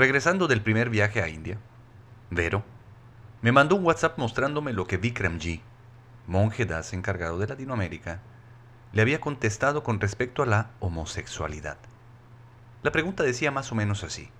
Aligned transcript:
Regresando 0.00 0.48
del 0.48 0.62
primer 0.62 0.88
viaje 0.88 1.20
a 1.20 1.28
India, 1.28 1.58
Vero 2.30 2.64
me 3.42 3.52
mandó 3.52 3.76
un 3.76 3.84
WhatsApp 3.84 4.16
mostrándome 4.16 4.72
lo 4.72 4.86
que 4.86 4.96
Vikramji, 4.96 5.60
monje 6.26 6.64
das 6.64 6.94
encargado 6.94 7.38
de 7.38 7.46
Latinoamérica, 7.46 8.22
le 8.94 9.02
había 9.02 9.20
contestado 9.20 9.82
con 9.82 10.00
respecto 10.00 10.42
a 10.42 10.46
la 10.46 10.70
homosexualidad. 10.80 11.76
La 12.82 12.92
pregunta 12.92 13.24
decía 13.24 13.50
más 13.50 13.72
o 13.72 13.74
menos 13.74 14.02
así. 14.02 14.30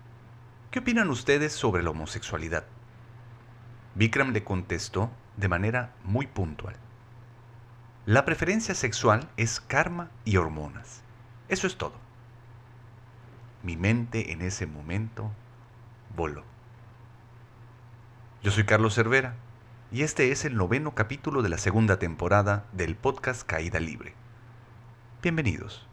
¿Qué 0.71 0.79
opinan 0.79 1.11
ustedes 1.11 1.53
sobre 1.53 1.83
la 1.83 1.91
homosexualidad? 1.91 2.65
Vikram 3.97 4.33
le 4.33 4.43
contestó 4.43 5.11
de 5.37 5.49
manera 5.49 5.93
muy 6.05 6.27
puntual. 6.27 6.77
La 8.07 8.25
preferencia 8.25 8.75
sexual 8.75 9.29
es 9.37 9.61
karma 9.61 10.09
y 10.25 10.39
hormonas. 10.39 11.03
Eso 11.49 11.67
es 11.67 11.77
todo. 11.77 11.97
Mi 13.63 13.77
mente 13.77 14.33
en 14.33 14.41
ese 14.41 14.65
momento 14.65 15.31
voló. 16.21 16.45
Yo 18.43 18.51
soy 18.51 18.65
Carlos 18.65 18.95
Cervera 18.95 19.37
y 19.91 20.03
este 20.03 20.33
es 20.33 20.45
el 20.45 20.55
noveno 20.55 20.95
capítulo 20.95 21.41
de 21.41 21.49
la 21.49 21.57
segunda 21.57 21.99
temporada 21.99 22.67
del 22.73 22.95
podcast 22.95 23.43
Caída 23.47 23.81
Libre. 23.81 24.13
Bienvenidos. 25.23 25.90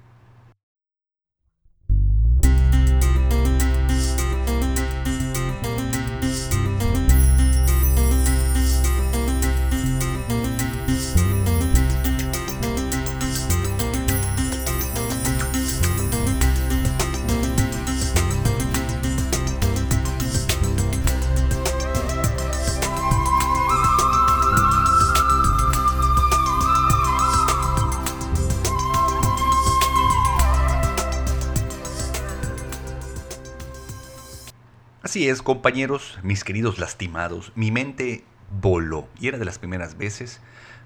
Es, 35.26 35.42
compañeros, 35.42 36.20
mis 36.22 36.44
queridos 36.44 36.78
lastimados, 36.78 37.52
mi 37.56 37.72
mente 37.72 38.24
voló 38.62 39.10
y 39.20 39.28
era 39.28 39.40
de 39.40 39.46
las 39.46 39.58
primeras 39.58 39.98
veces 39.98 40.42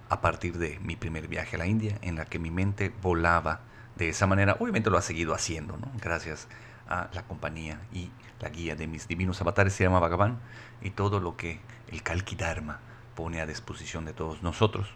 a 0.07 0.21
partir 0.21 0.57
de 0.57 0.79
mi 0.79 0.95
primer 0.95 1.27
viaje 1.27 1.57
a 1.57 1.59
la 1.59 1.67
India 1.67 1.97
en 2.01 2.15
la 2.15 2.23
que 2.23 2.39
mi 2.39 2.49
mente 2.49 2.93
volaba 3.01 3.59
de 3.97 4.07
esa 4.07 4.27
manera. 4.27 4.55
Obviamente 4.59 4.89
lo 4.89 4.97
ha 4.97 5.01
seguido 5.01 5.33
haciendo, 5.33 5.75
¿no? 5.75 5.91
Gracias 6.01 6.47
a 6.87 7.09
la 7.13 7.23
compañía 7.23 7.81
y 7.91 8.09
la 8.39 8.47
guía 8.47 8.75
de 8.75 8.87
mis 8.87 9.05
divinos 9.05 9.41
avatares 9.41 9.73
se 9.73 9.83
llama 9.83 9.99
Bhagavan 9.99 10.39
y 10.81 10.91
todo 10.91 11.19
lo 11.19 11.35
que 11.35 11.59
el 11.89 12.01
Kalki 12.01 12.37
Dharma 12.37 12.79
pone 13.15 13.41
a 13.41 13.45
disposición 13.45 14.05
de 14.05 14.13
todos 14.13 14.41
nosotros. 14.41 14.87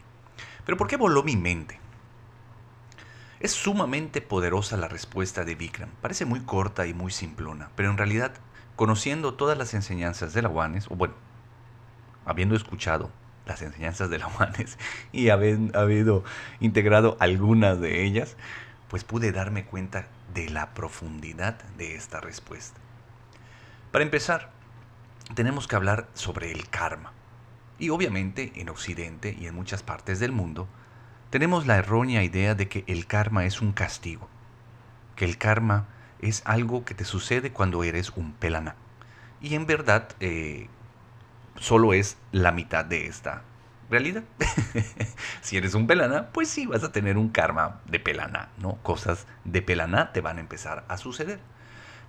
Pero 0.66 0.78
¿por 0.78 0.88
qué 0.88 0.95
voló 0.95 1.23
mi 1.23 1.36
mente? 1.36 1.78
Es 3.41 3.52
sumamente 3.52 4.22
poderosa 4.22 4.78
la 4.78 4.88
respuesta 4.88 5.44
de 5.44 5.56
Vikram. 5.56 5.89
Parece 6.02 6.23
muy 6.23 6.39
corta 6.39 6.88
y 6.88 6.94
muy 6.94 7.11
simplona, 7.11 7.69
pero 7.75 7.91
en 7.91 7.97
realidad 7.97 8.31
conociendo 8.75 9.33
todas 9.33 9.57
las 9.57 9.73
enseñanzas 9.73 10.33
de 10.33 10.41
la 10.41 10.49
UANES, 10.49 10.87
o 10.89 10.95
bueno, 10.95 11.13
habiendo 12.25 12.55
escuchado 12.55 13.11
las 13.45 13.61
enseñanzas 13.61 14.09
de 14.09 14.19
la 14.19 14.27
UANES 14.27 14.77
y 15.11 15.29
habiendo, 15.29 16.23
integrado 16.59 17.17
algunas 17.19 17.79
de 17.79 18.03
ellas, 18.03 18.35
pues 18.89 19.03
pude 19.03 19.31
darme 19.31 19.65
cuenta 19.65 20.07
de 20.33 20.49
la 20.49 20.73
profundidad 20.73 21.55
de 21.77 21.95
esta 21.95 22.19
respuesta. 22.19 22.79
Para 23.91 24.03
empezar, 24.03 24.51
tenemos 25.33 25.67
que 25.67 25.75
hablar 25.75 26.07
sobre 26.13 26.51
el 26.51 26.69
karma. 26.69 27.13
Y 27.77 27.89
obviamente 27.89 28.53
en 28.55 28.69
Occidente 28.69 29.35
y 29.37 29.47
en 29.47 29.55
muchas 29.55 29.83
partes 29.83 30.19
del 30.19 30.31
mundo, 30.31 30.67
tenemos 31.29 31.66
la 31.67 31.77
errónea 31.77 32.23
idea 32.23 32.55
de 32.55 32.67
que 32.67 32.83
el 32.88 33.07
karma 33.07 33.45
es 33.45 33.61
un 33.61 33.73
castigo, 33.73 34.29
que 35.16 35.25
el 35.25 35.38
karma 35.38 35.88
es 36.19 36.41
algo 36.45 36.85
que 36.85 36.93
te 36.93 37.05
sucede 37.05 37.51
cuando 37.51 37.83
eres 37.83 38.11
un 38.15 38.33
pelana. 38.33 38.75
Y 39.41 39.55
en 39.55 39.65
verdad 39.65 40.09
eh, 40.19 40.67
solo 41.59 41.93
es 41.93 42.17
la 42.31 42.51
mitad 42.51 42.85
de 42.85 43.07
esta 43.07 43.43
realidad. 43.89 44.23
si 45.41 45.57
eres 45.57 45.73
un 45.73 45.87
pelana, 45.87 46.27
pues 46.31 46.49
sí 46.49 46.65
vas 46.65 46.83
a 46.83 46.91
tener 46.91 47.17
un 47.17 47.29
karma 47.29 47.81
de 47.85 47.99
pelana, 47.99 48.49
¿no? 48.57 48.75
Cosas 48.81 49.27
de 49.43 49.61
pelana 49.61 50.11
te 50.11 50.21
van 50.21 50.37
a 50.37 50.41
empezar 50.41 50.85
a 50.87 50.97
suceder. 50.97 51.39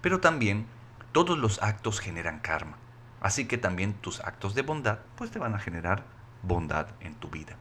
Pero 0.01 0.21
también 0.21 0.67
todos 1.13 1.39
los 1.39 1.63
actos 1.63 2.01
generan 2.01 2.41
karma. 2.41 2.79
Así 3.21 3.47
que 3.47 3.59
también 3.59 3.95
tus 3.95 4.21
actos 4.21 4.55
de 4.55 4.63
bondad 4.63 4.99
pues 5.17 5.31
te 5.31 5.39
van 5.39 5.55
a 5.55 5.59
generar 5.59 6.05
bondad 6.43 6.89
en 7.01 7.15
tu 7.15 7.29
vida. 7.29 7.57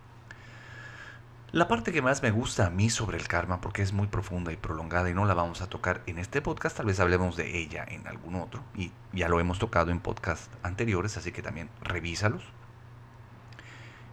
La 1.51 1.67
parte 1.67 1.93
que 1.93 2.01
más 2.01 2.21
me 2.23 2.31
gusta 2.31 2.65
a 2.65 2.69
mí 2.69 2.89
sobre 2.89 3.17
el 3.17 3.27
karma, 3.27 3.61
porque 3.61 3.81
es 3.81 3.93
muy 3.93 4.07
profunda 4.07 4.51
y 4.51 4.57
prolongada 4.57 5.09
y 5.09 5.13
no 5.13 5.25
la 5.25 5.35
vamos 5.35 5.61
a 5.61 5.69
tocar 5.69 6.01
en 6.05 6.17
este 6.17 6.41
podcast, 6.41 6.75
tal 6.75 6.87
vez 6.87 6.99
hablemos 6.99 7.37
de 7.37 7.59
ella 7.59 7.85
en 7.87 8.07
algún 8.07 8.35
otro, 8.35 8.61
y 8.75 8.91
ya 9.13 9.29
lo 9.29 9.39
hemos 9.39 9.59
tocado 9.59 9.91
en 9.91 9.99
podcasts 9.99 10.49
anteriores, 10.63 11.17
así 11.17 11.31
que 11.31 11.43
también 11.43 11.69
revísalos, 11.81 12.41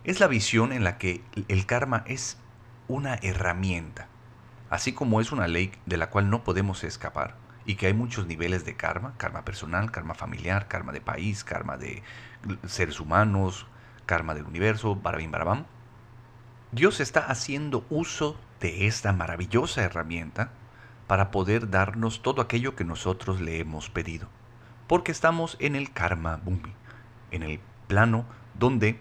es 0.04 0.20
la 0.20 0.28
visión 0.28 0.72
en 0.72 0.84
la 0.84 0.98
que 0.98 1.24
el 1.48 1.66
karma 1.66 2.04
es 2.06 2.36
una 2.86 3.14
herramienta, 3.14 4.08
así 4.70 4.92
como 4.92 5.20
es 5.20 5.32
una 5.32 5.48
ley 5.48 5.72
de 5.86 5.96
la 5.96 6.10
cual 6.10 6.30
no 6.30 6.44
podemos 6.44 6.84
escapar, 6.84 7.34
y 7.64 7.76
que 7.76 7.86
hay 7.86 7.94
muchos 7.94 8.26
niveles 8.26 8.64
de 8.64 8.76
karma, 8.76 9.14
karma 9.16 9.44
personal, 9.44 9.90
karma 9.90 10.14
familiar, 10.14 10.68
karma 10.68 10.92
de 10.92 11.00
país, 11.00 11.44
karma 11.44 11.76
de 11.76 12.02
seres 12.66 13.00
humanos, 13.00 13.66
karma 14.06 14.34
del 14.34 14.44
universo, 14.44 14.94
barabim 14.94 15.30
barabam 15.30 15.64
Dios 16.74 17.00
está 17.00 17.26
haciendo 17.26 17.84
uso 17.90 18.34
de 18.58 18.86
esta 18.86 19.12
maravillosa 19.12 19.82
herramienta 19.82 20.52
para 21.06 21.30
poder 21.30 21.68
darnos 21.68 22.22
todo 22.22 22.40
aquello 22.40 22.74
que 22.74 22.82
nosotros 22.82 23.42
le 23.42 23.58
hemos 23.58 23.90
pedido. 23.90 24.26
Porque 24.86 25.12
estamos 25.12 25.58
en 25.60 25.76
el 25.76 25.92
karma 25.92 26.40
bhumi, 26.42 26.72
en 27.30 27.42
el 27.42 27.60
plano 27.88 28.24
donde 28.58 28.98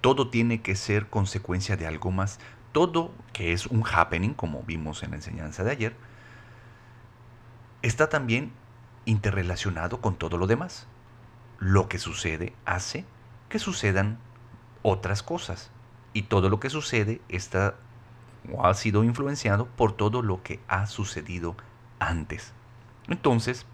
todo 0.00 0.28
tiene 0.28 0.60
que 0.60 0.74
ser 0.74 1.06
consecuencia 1.06 1.76
de 1.76 1.86
algo 1.86 2.10
más. 2.10 2.40
Todo 2.72 3.14
que 3.32 3.52
es 3.52 3.66
un 3.66 3.84
happening, 3.86 4.34
como 4.34 4.64
vimos 4.64 5.04
en 5.04 5.10
la 5.10 5.16
enseñanza 5.16 5.62
de 5.62 5.70
ayer, 5.70 5.96
está 7.82 8.08
también 8.08 8.50
interrelacionado 9.04 10.00
con 10.00 10.16
todo 10.16 10.36
lo 10.36 10.48
demás. 10.48 10.88
Lo 11.60 11.88
que 11.88 12.00
sucede 12.00 12.56
hace 12.64 13.04
que 13.48 13.60
sucedan 13.60 14.18
otras 14.82 15.22
cosas 15.22 15.70
y 16.14 16.22
todo 16.22 16.48
lo 16.48 16.60
que 16.60 16.70
sucede 16.70 17.20
está 17.28 17.74
o 18.52 18.66
ha 18.66 18.74
sido 18.74 19.04
influenciado 19.04 19.66
por 19.66 19.92
todo 19.92 20.22
lo 20.22 20.42
que 20.42 20.60
ha 20.68 20.86
sucedido 20.86 21.56
antes. 21.98 22.52
Entonces, 23.08 23.66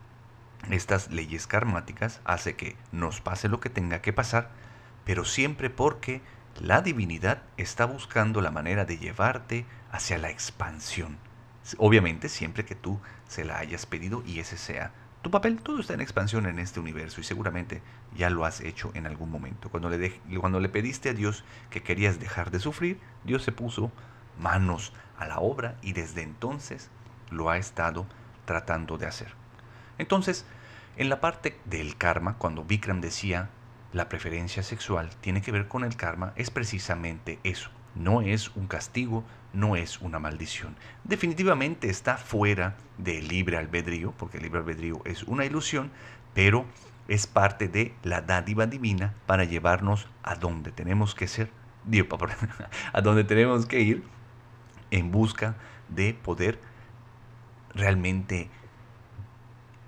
estas 0.70 1.10
leyes 1.10 1.46
karmáticas 1.46 2.20
hace 2.24 2.56
que 2.56 2.76
nos 2.92 3.20
pase 3.20 3.48
lo 3.48 3.60
que 3.60 3.70
tenga 3.70 4.02
que 4.02 4.12
pasar, 4.12 4.50
pero 5.04 5.24
siempre 5.24 5.70
porque 5.70 6.20
la 6.60 6.82
divinidad 6.82 7.42
está 7.56 7.84
buscando 7.84 8.40
la 8.40 8.50
manera 8.50 8.84
de 8.84 8.98
llevarte 8.98 9.66
hacia 9.90 10.18
la 10.18 10.30
expansión. 10.30 11.18
Obviamente 11.78 12.28
siempre 12.28 12.64
que 12.64 12.74
tú 12.74 13.00
se 13.28 13.44
la 13.44 13.58
hayas 13.58 13.86
pedido 13.86 14.22
y 14.26 14.40
ese 14.40 14.56
sea 14.56 14.92
tu 15.22 15.30
papel, 15.30 15.60
todo 15.60 15.80
está 15.80 15.94
en 15.94 16.00
expansión 16.00 16.46
en 16.46 16.58
este 16.58 16.80
universo 16.80 17.20
y 17.20 17.24
seguramente 17.24 17.82
ya 18.16 18.30
lo 18.30 18.44
has 18.44 18.60
hecho 18.60 18.90
en 18.94 19.06
algún 19.06 19.30
momento. 19.30 19.68
Cuando 19.68 19.90
le, 19.90 20.20
cuando 20.40 20.60
le 20.60 20.68
pediste 20.68 21.10
a 21.10 21.14
Dios 21.14 21.44
que 21.68 21.82
querías 21.82 22.18
dejar 22.18 22.50
de 22.50 22.58
sufrir, 22.58 22.98
Dios 23.24 23.42
se 23.42 23.52
puso 23.52 23.92
manos 24.38 24.92
a 25.18 25.26
la 25.26 25.38
obra 25.38 25.76
y 25.82 25.92
desde 25.92 26.22
entonces 26.22 26.88
lo 27.30 27.50
ha 27.50 27.58
estado 27.58 28.06
tratando 28.46 28.96
de 28.96 29.06
hacer. 29.06 29.34
Entonces, 29.98 30.46
en 30.96 31.10
la 31.10 31.20
parte 31.20 31.58
del 31.66 31.96
karma, 31.96 32.36
cuando 32.38 32.64
Vikram 32.64 33.00
decía 33.00 33.50
la 33.92 34.08
preferencia 34.08 34.62
sexual 34.62 35.10
tiene 35.20 35.42
que 35.42 35.52
ver 35.52 35.68
con 35.68 35.84
el 35.84 35.96
karma, 35.96 36.32
es 36.36 36.50
precisamente 36.50 37.38
eso. 37.44 37.70
No 37.94 38.22
es 38.22 38.54
un 38.56 38.66
castigo, 38.66 39.24
no 39.52 39.76
es 39.76 40.00
una 40.00 40.18
maldición. 40.18 40.76
Definitivamente 41.04 41.90
está 41.90 42.16
fuera 42.16 42.76
del 42.98 43.28
libre 43.28 43.56
albedrío, 43.56 44.12
porque 44.12 44.36
el 44.36 44.44
libre 44.44 44.60
albedrío 44.60 45.02
es 45.04 45.24
una 45.24 45.44
ilusión, 45.44 45.90
pero 46.34 46.66
es 47.08 47.26
parte 47.26 47.68
de 47.68 47.94
la 48.02 48.22
dádiva 48.22 48.66
divina 48.66 49.14
para 49.26 49.44
llevarnos 49.44 50.06
a 50.22 50.36
donde 50.36 50.70
tenemos 50.70 51.14
que 51.14 51.26
ser, 51.26 51.50
a 52.92 53.00
donde 53.00 53.24
tenemos 53.24 53.66
que 53.66 53.80
ir 53.80 54.04
en 54.90 55.10
busca 55.10 55.56
de 55.88 56.14
poder 56.14 56.60
realmente 57.74 58.48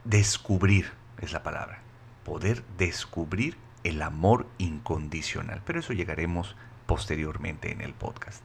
descubrir, 0.04 0.90
es 1.18 1.32
la 1.32 1.42
palabra, 1.42 1.80
poder 2.24 2.64
descubrir 2.76 3.56
el 3.84 4.02
amor 4.02 4.46
incondicional. 4.58 5.62
Pero 5.64 5.80
eso 5.80 5.92
llegaremos 5.92 6.56
posteriormente 6.86 7.72
en 7.72 7.80
el 7.80 7.94
podcast. 7.94 8.42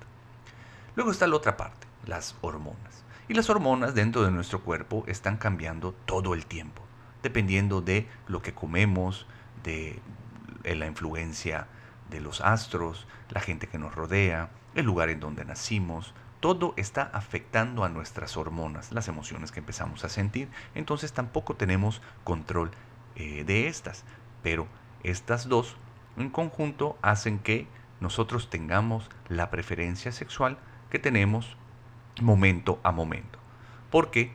Luego 0.95 1.11
está 1.11 1.27
la 1.27 1.35
otra 1.35 1.57
parte, 1.57 1.87
las 2.05 2.35
hormonas. 2.41 3.03
Y 3.27 3.33
las 3.33 3.49
hormonas 3.49 3.93
dentro 3.93 4.23
de 4.23 4.31
nuestro 4.31 4.61
cuerpo 4.63 5.03
están 5.07 5.37
cambiando 5.37 5.93
todo 6.05 6.33
el 6.33 6.45
tiempo. 6.45 6.83
dependiendo 7.23 7.81
de 7.81 8.07
lo 8.27 8.41
que 8.41 8.53
comemos, 8.53 9.25
de 9.63 9.99
la 10.63 10.85
influencia 10.85 11.67
de 12.09 12.21
los 12.21 12.41
astros, 12.41 13.07
la 13.29 13.41
gente 13.41 13.67
que 13.67 13.79
nos 13.79 13.93
rodea, 13.95 14.49
el 14.75 14.85
lugar 14.85 15.09
en 15.09 15.19
donde 15.19 15.43
nacimos, 15.43 16.13
todo 16.39 16.73
está 16.77 17.09
afectando 17.13 17.83
a 17.83 17.89
nuestras 17.89 18.37
hormonas, 18.37 18.91
las 18.91 19.07
emociones 19.07 19.51
que 19.51 19.59
empezamos 19.59 20.03
a 20.03 20.09
sentir, 20.09 20.49
entonces 20.75 21.11
tampoco 21.11 21.55
tenemos 21.55 22.01
control 22.23 22.71
eh, 23.15 23.43
de 23.43 23.67
estas, 23.67 24.03
pero 24.43 24.67
estas 25.03 25.49
dos 25.49 25.75
en 26.15 26.29
conjunto 26.29 26.97
hacen 27.01 27.39
que 27.39 27.67
nosotros 27.99 28.49
tengamos 28.49 29.09
la 29.29 29.49
preferencia 29.49 30.11
sexual 30.11 30.57
que 30.89 30.99
tenemos 30.99 31.57
momento 32.21 32.79
a 32.83 32.91
momento, 32.91 33.39
porque 33.89 34.31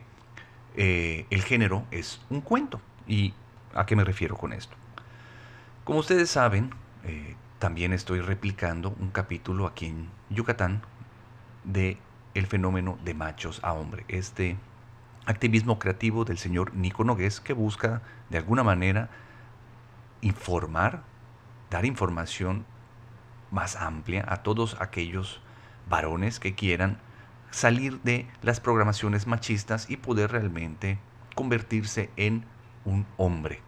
eh, 0.75 1.25
el 1.29 1.43
género 1.43 1.85
es 1.91 2.21
un 2.29 2.41
cuento. 2.41 2.81
¿Y 3.07 3.33
a 3.73 3.85
qué 3.85 3.95
me 3.95 4.03
refiero 4.03 4.37
con 4.37 4.53
esto? 4.53 4.75
Como 5.83 5.99
ustedes 5.99 6.29
saben, 6.29 6.71
eh, 7.03 7.35
también 7.59 7.93
estoy 7.93 8.21
replicando 8.21 8.95
un 8.99 9.09
capítulo 9.09 9.67
aquí 9.67 9.87
en 9.87 10.09
Yucatán 10.29 10.81
de 11.63 11.97
el 12.33 12.47
fenómeno 12.47 12.97
de 13.03 13.13
machos 13.13 13.59
a 13.63 13.73
hombre. 13.73 14.05
Este 14.07 14.57
activismo 15.25 15.79
creativo 15.79 16.25
del 16.25 16.37
señor 16.37 16.73
Nico 16.73 17.03
Nogués 17.03 17.39
que 17.39 17.53
busca 17.53 18.01
de 18.29 18.37
alguna 18.37 18.63
manera 18.63 19.09
informar, 20.21 21.03
dar 21.69 21.85
información 21.85 22.65
más 23.53 23.77
amplia 23.77 24.25
a 24.27 24.43
todos 24.43 24.75
aquellos 24.81 25.39
varones 25.87 26.41
que 26.41 26.55
quieran 26.55 26.97
salir 27.51 28.01
de 28.01 28.27
las 28.41 28.59
programaciones 28.59 29.27
machistas 29.27 29.89
y 29.89 29.95
poder 29.95 30.31
realmente 30.31 30.99
convertirse 31.35 32.09
en 32.17 32.43
un 32.83 33.05
hombre. 33.15 33.61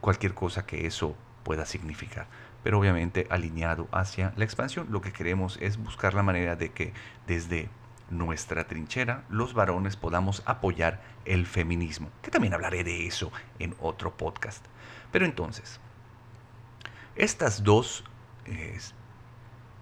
Cualquier 0.00 0.34
cosa 0.34 0.66
que 0.66 0.86
eso 0.86 1.14
pueda 1.44 1.66
significar 1.66 2.26
pero 2.66 2.80
obviamente 2.80 3.28
alineado 3.30 3.86
hacia 3.92 4.32
la 4.34 4.42
expansión. 4.42 4.88
Lo 4.90 5.00
que 5.00 5.12
queremos 5.12 5.56
es 5.60 5.76
buscar 5.76 6.14
la 6.14 6.24
manera 6.24 6.56
de 6.56 6.72
que 6.72 6.92
desde 7.28 7.68
nuestra 8.10 8.66
trinchera 8.66 9.22
los 9.28 9.54
varones 9.54 9.94
podamos 9.94 10.42
apoyar 10.46 11.00
el 11.26 11.46
feminismo, 11.46 12.10
que 12.22 12.32
también 12.32 12.54
hablaré 12.54 12.82
de 12.82 13.06
eso 13.06 13.30
en 13.60 13.76
otro 13.78 14.16
podcast. 14.16 14.64
Pero 15.12 15.24
entonces, 15.26 15.78
estas 17.14 17.62
dos, 17.62 18.02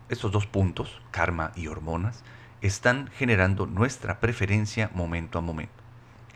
estos 0.08 0.32
dos 0.32 0.46
puntos, 0.46 1.00
karma 1.10 1.52
y 1.56 1.66
hormonas, 1.66 2.22
están 2.60 3.08
generando 3.08 3.66
nuestra 3.66 4.20
preferencia 4.20 4.90
momento 4.94 5.38
a 5.38 5.42
momento. 5.42 5.74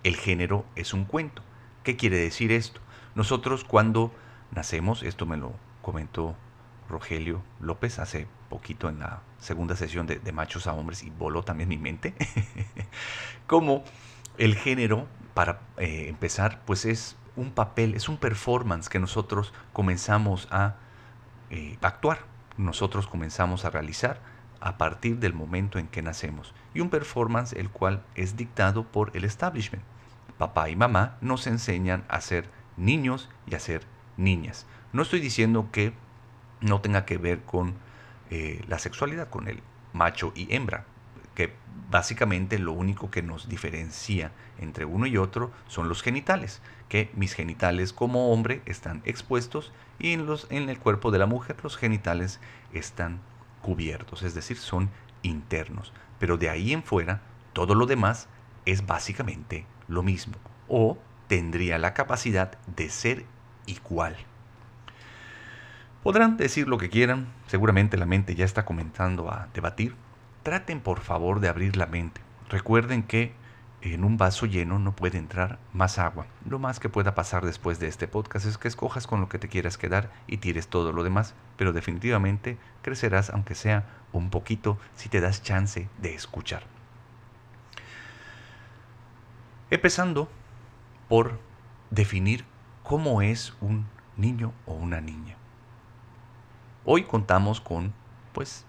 El 0.02 0.16
género 0.16 0.64
es 0.76 0.92
un 0.92 1.04
cuento. 1.04 1.42
¿Qué 1.82 1.96
quiere 1.96 2.18
decir 2.18 2.52
esto? 2.52 2.80
Nosotros 3.14 3.64
cuando 3.64 4.12
nacemos, 4.50 5.02
esto 5.02 5.26
me 5.26 5.36
lo 5.36 5.54
comentó 5.82 6.36
Rogelio 6.88 7.42
López 7.60 7.98
hace 7.98 8.26
poquito 8.48 8.88
en 8.88 9.00
la 9.00 9.22
segunda 9.38 9.76
sesión 9.76 10.06
de, 10.06 10.32
Machos 10.32 10.66
a 10.66 10.72
Hombres 10.72 11.02
y 11.02 11.10
voló 11.10 11.42
también 11.42 11.68
mi 11.68 11.78
mente, 11.78 12.14
como 13.46 13.84
el 14.38 14.54
género, 14.56 15.06
para 15.34 15.60
eh, 15.76 16.06
empezar, 16.08 16.62
pues 16.64 16.84
es 16.84 17.16
un 17.36 17.52
papel, 17.52 17.94
es 17.94 18.08
un 18.08 18.16
performance 18.16 18.88
que 18.88 18.98
nosotros 18.98 19.52
comenzamos 19.72 20.48
a 20.50 20.76
eh, 21.50 21.78
actuar, 21.82 22.20
nosotros 22.56 23.06
comenzamos 23.06 23.64
a 23.64 23.70
realizar 23.70 24.20
a 24.60 24.76
partir 24.76 25.18
del 25.18 25.34
momento 25.34 25.78
en 25.78 25.88
que 25.88 26.02
nacemos. 26.02 26.54
Y 26.74 26.80
un 26.80 26.90
performance 26.90 27.52
el 27.52 27.70
cual 27.70 28.02
es 28.14 28.36
dictado 28.36 28.84
por 28.84 29.16
el 29.16 29.24
establishment. 29.24 29.84
Papá 30.36 30.68
y 30.68 30.76
mamá 30.76 31.16
nos 31.20 31.46
enseñan 31.46 32.04
a 32.08 32.20
ser 32.20 32.48
niños 32.76 33.28
y 33.46 33.54
a 33.54 33.60
ser 33.60 33.82
niñas. 34.16 34.66
No 34.92 35.02
estoy 35.02 35.20
diciendo 35.20 35.68
que 35.72 35.92
no 36.60 36.80
tenga 36.80 37.04
que 37.04 37.18
ver 37.18 37.42
con 37.42 37.74
eh, 38.30 38.64
la 38.68 38.78
sexualidad, 38.78 39.30
con 39.30 39.48
el 39.48 39.62
macho 39.92 40.32
y 40.34 40.54
hembra, 40.54 40.84
que 41.34 41.52
básicamente 41.90 42.58
lo 42.58 42.72
único 42.72 43.10
que 43.10 43.22
nos 43.22 43.48
diferencia 43.48 44.32
entre 44.58 44.84
uno 44.84 45.06
y 45.06 45.16
otro 45.16 45.52
son 45.66 45.88
los 45.88 46.02
genitales, 46.02 46.60
que 46.88 47.10
mis 47.14 47.34
genitales 47.34 47.92
como 47.92 48.32
hombre 48.32 48.62
están 48.66 49.02
expuestos 49.04 49.72
y 49.98 50.12
en, 50.12 50.26
los, 50.26 50.46
en 50.50 50.68
el 50.68 50.78
cuerpo 50.78 51.10
de 51.10 51.18
la 51.18 51.26
mujer 51.26 51.56
los 51.62 51.76
genitales 51.76 52.40
están 52.72 53.20
cubiertos, 53.62 54.22
es 54.22 54.34
decir, 54.34 54.56
son 54.56 54.90
internos. 55.22 55.92
Pero 56.18 56.36
de 56.36 56.50
ahí 56.50 56.72
en 56.72 56.82
fuera, 56.82 57.22
todo 57.52 57.74
lo 57.74 57.86
demás 57.86 58.28
es 58.64 58.86
básicamente 58.86 59.66
lo 59.88 60.02
mismo, 60.02 60.34
o 60.68 60.98
tendría 61.26 61.78
la 61.78 61.94
capacidad 61.94 62.58
de 62.66 62.88
ser 62.90 63.24
igual. 63.66 64.16
Podrán 66.02 66.36
decir 66.36 66.68
lo 66.68 66.78
que 66.78 66.90
quieran, 66.90 67.26
seguramente 67.48 67.96
la 67.96 68.06
mente 68.06 68.34
ya 68.34 68.44
está 68.44 68.64
comenzando 68.64 69.30
a 69.30 69.48
debatir. 69.52 69.94
Traten 70.42 70.80
por 70.80 71.00
favor 71.00 71.40
de 71.40 71.48
abrir 71.48 71.76
la 71.76 71.86
mente. 71.86 72.20
Recuerden 72.48 73.02
que 73.02 73.32
en 73.80 74.04
un 74.04 74.16
vaso 74.16 74.46
lleno 74.46 74.78
no 74.78 74.94
puede 74.94 75.18
entrar 75.18 75.58
más 75.72 75.98
agua. 75.98 76.26
Lo 76.48 76.58
más 76.58 76.80
que 76.80 76.88
pueda 76.88 77.14
pasar 77.14 77.44
después 77.44 77.78
de 77.78 77.86
este 77.86 78.08
podcast 78.08 78.46
es 78.46 78.58
que 78.58 78.68
escojas 78.68 79.06
con 79.06 79.20
lo 79.20 79.28
que 79.28 79.38
te 79.38 79.48
quieras 79.48 79.78
quedar 79.78 80.10
y 80.26 80.38
tires 80.38 80.68
todo 80.68 80.92
lo 80.92 81.04
demás, 81.04 81.34
pero 81.56 81.72
definitivamente 81.72 82.58
crecerás 82.82 83.30
aunque 83.30 83.54
sea 83.54 83.84
un 84.12 84.30
poquito 84.30 84.78
si 84.96 85.08
te 85.08 85.20
das 85.20 85.42
chance 85.42 85.88
de 86.00 86.14
escuchar. 86.14 86.64
Empezando 89.70 90.28
por 91.08 91.38
definir 91.90 92.44
cómo 92.82 93.22
es 93.22 93.54
un 93.60 93.86
niño 94.16 94.52
o 94.66 94.74
una 94.74 95.00
niña. 95.00 95.36
Hoy 96.84 97.04
contamos 97.04 97.60
con, 97.60 97.92
pues, 98.32 98.64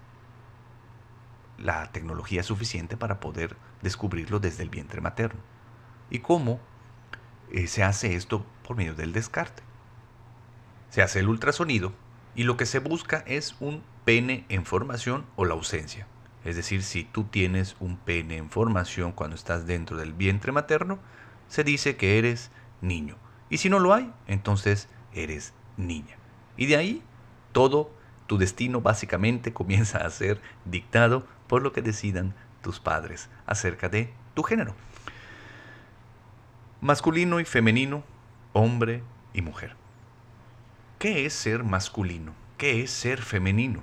la 1.58 1.90
tecnología 1.90 2.42
suficiente 2.42 2.96
para 2.96 3.18
poder 3.18 3.56
descubrirlo 3.82 4.40
desde 4.40 4.62
el 4.62 4.70
vientre 4.70 5.00
materno. 5.00 5.40
¿Y 6.10 6.20
cómo 6.20 6.60
eh, 7.52 7.66
se 7.66 7.82
hace 7.82 8.14
esto 8.14 8.44
por 8.66 8.76
medio 8.76 8.94
del 8.94 9.12
descarte? 9.12 9.62
Se 10.90 11.02
hace 11.02 11.20
el 11.20 11.28
ultrasonido 11.28 11.92
y 12.34 12.44
lo 12.44 12.56
que 12.56 12.66
se 12.66 12.78
busca 12.78 13.24
es 13.26 13.56
un 13.60 13.82
pene 14.04 14.44
en 14.48 14.64
formación 14.64 15.26
o 15.36 15.44
la 15.44 15.54
ausencia. 15.54 16.06
Es 16.44 16.56
decir, 16.56 16.82
si 16.82 17.04
tú 17.04 17.24
tienes 17.24 17.76
un 17.80 17.96
pene 17.96 18.36
en 18.36 18.50
formación 18.50 19.12
cuando 19.12 19.36
estás 19.36 19.66
dentro 19.66 19.96
del 19.96 20.14
vientre 20.14 20.52
materno, 20.52 20.98
se 21.48 21.64
dice 21.64 21.96
que 21.96 22.18
eres 22.18 22.50
niño. 22.80 23.16
Y 23.50 23.58
si 23.58 23.68
no 23.68 23.78
lo 23.78 23.92
hay, 23.92 24.12
entonces 24.26 24.88
eres 25.12 25.52
niña. 25.76 26.16
Y 26.56 26.66
de 26.66 26.76
ahí 26.76 27.02
todo 27.52 27.90
tu 28.26 28.38
destino 28.38 28.80
básicamente 28.80 29.52
comienza 29.52 29.98
a 29.98 30.10
ser 30.10 30.40
dictado 30.64 31.26
por 31.46 31.62
lo 31.62 31.72
que 31.72 31.82
decidan 31.82 32.34
tus 32.62 32.80
padres 32.80 33.28
acerca 33.46 33.88
de 33.88 34.12
tu 34.34 34.42
género. 34.42 34.74
Masculino 36.80 37.40
y 37.40 37.44
femenino, 37.44 38.02
hombre 38.52 39.02
y 39.34 39.42
mujer. 39.42 39.76
¿Qué 40.98 41.26
es 41.26 41.32
ser 41.32 41.64
masculino? 41.64 42.34
¿Qué 42.56 42.82
es 42.82 42.90
ser 42.90 43.22
femenino? 43.22 43.82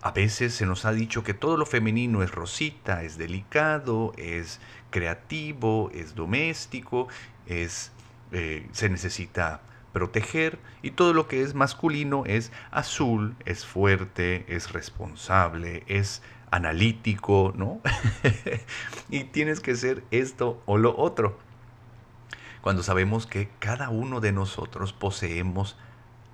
A 0.00 0.12
veces 0.12 0.54
se 0.54 0.64
nos 0.64 0.84
ha 0.84 0.92
dicho 0.92 1.24
que 1.24 1.34
todo 1.34 1.56
lo 1.56 1.66
femenino 1.66 2.22
es 2.22 2.30
rosita, 2.30 3.02
es 3.02 3.18
delicado, 3.18 4.12
es 4.16 4.60
creativo, 4.90 5.90
es 5.92 6.14
doméstico, 6.14 7.08
es, 7.46 7.90
eh, 8.32 8.68
se 8.72 8.88
necesita 8.88 9.60
proteger 9.92 10.58
y 10.82 10.92
todo 10.92 11.14
lo 11.14 11.26
que 11.26 11.42
es 11.42 11.54
masculino 11.54 12.24
es 12.26 12.52
azul, 12.70 13.34
es 13.44 13.66
fuerte, 13.66 14.44
es 14.48 14.72
responsable, 14.72 15.82
es 15.88 16.22
analítico, 16.50 17.52
¿no? 17.56 17.80
y 19.10 19.24
tienes 19.24 19.60
que 19.60 19.76
ser 19.76 20.04
esto 20.10 20.62
o 20.66 20.78
lo 20.78 20.96
otro. 20.98 21.38
Cuando 22.60 22.82
sabemos 22.82 23.26
que 23.26 23.48
cada 23.58 23.88
uno 23.88 24.20
de 24.20 24.32
nosotros 24.32 24.92
poseemos 24.92 25.76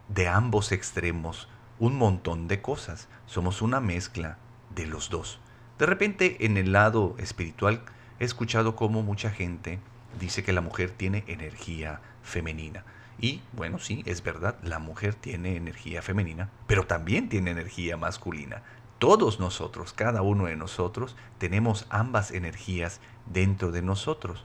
de 0.08 0.28
ambos 0.28 0.72
extremos 0.72 1.48
un 1.78 1.96
montón 1.96 2.48
de 2.48 2.62
cosas, 2.62 3.08
somos 3.26 3.62
una 3.62 3.80
mezcla 3.80 4.38
de 4.74 4.86
los 4.86 5.10
dos. 5.10 5.38
De 5.78 5.86
repente 5.86 6.46
en 6.46 6.56
el 6.56 6.72
lado 6.72 7.14
espiritual 7.18 7.82
he 8.20 8.24
escuchado 8.24 8.76
cómo 8.76 9.02
mucha 9.02 9.30
gente 9.30 9.80
dice 10.18 10.42
que 10.42 10.52
la 10.52 10.60
mujer 10.60 10.90
tiene 10.90 11.24
energía 11.26 12.00
femenina. 12.22 12.84
Y 13.18 13.42
bueno, 13.52 13.78
sí, 13.78 14.02
es 14.06 14.22
verdad, 14.22 14.56
la 14.62 14.78
mujer 14.78 15.14
tiene 15.14 15.56
energía 15.56 16.02
femenina, 16.02 16.50
pero 16.66 16.86
también 16.86 17.28
tiene 17.28 17.52
energía 17.52 17.96
masculina. 17.96 18.62
Todos 18.98 19.40
nosotros, 19.40 19.92
cada 19.92 20.22
uno 20.22 20.46
de 20.46 20.56
nosotros, 20.56 21.16
tenemos 21.38 21.86
ambas 21.90 22.30
energías 22.30 23.00
dentro 23.26 23.72
de 23.72 23.82
nosotros. 23.82 24.44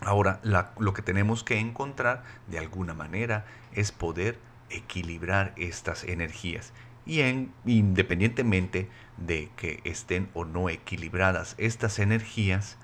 Ahora, 0.00 0.40
lo 0.42 0.94
que 0.94 1.02
tenemos 1.02 1.42
que 1.42 1.58
encontrar 1.58 2.22
de 2.46 2.58
alguna 2.58 2.94
manera 2.94 3.46
es 3.72 3.90
poder 3.90 4.38
equilibrar 4.70 5.52
estas 5.56 6.04
energías. 6.04 6.72
Y 7.04 7.20
en, 7.20 7.52
independientemente 7.64 8.88
de 9.16 9.50
que 9.56 9.80
estén 9.84 10.28
o 10.34 10.44
no 10.44 10.68
equilibradas 10.68 11.54
estas 11.58 11.98
energías, 11.98 12.76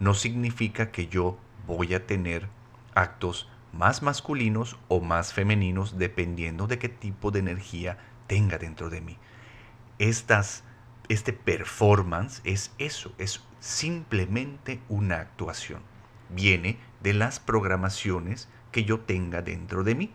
no 0.00 0.14
significa 0.14 0.90
que 0.90 1.06
yo 1.06 1.38
voy 1.66 1.94
a 1.94 2.06
tener 2.06 2.48
actos 2.94 3.48
más 3.72 4.02
masculinos 4.02 4.76
o 4.88 5.00
más 5.00 5.32
femeninos 5.32 5.98
dependiendo 5.98 6.66
de 6.66 6.78
qué 6.78 6.88
tipo 6.88 7.30
de 7.30 7.38
energía 7.38 7.98
tenga 8.26 8.58
dentro 8.58 8.90
de 8.90 9.00
mí. 9.00 9.16
Estas, 9.98 10.62
este 11.08 11.32
performance 11.32 12.40
es 12.44 12.72
eso, 12.78 13.12
es 13.18 13.42
simplemente 13.60 14.80
una 14.88 15.16
actuación. 15.16 15.82
Viene 16.30 16.78
de 17.02 17.14
las 17.14 17.40
programaciones 17.40 18.48
que 18.70 18.84
yo 18.84 19.00
tenga 19.00 19.42
dentro 19.42 19.82
de 19.82 19.94
mí. 19.94 20.12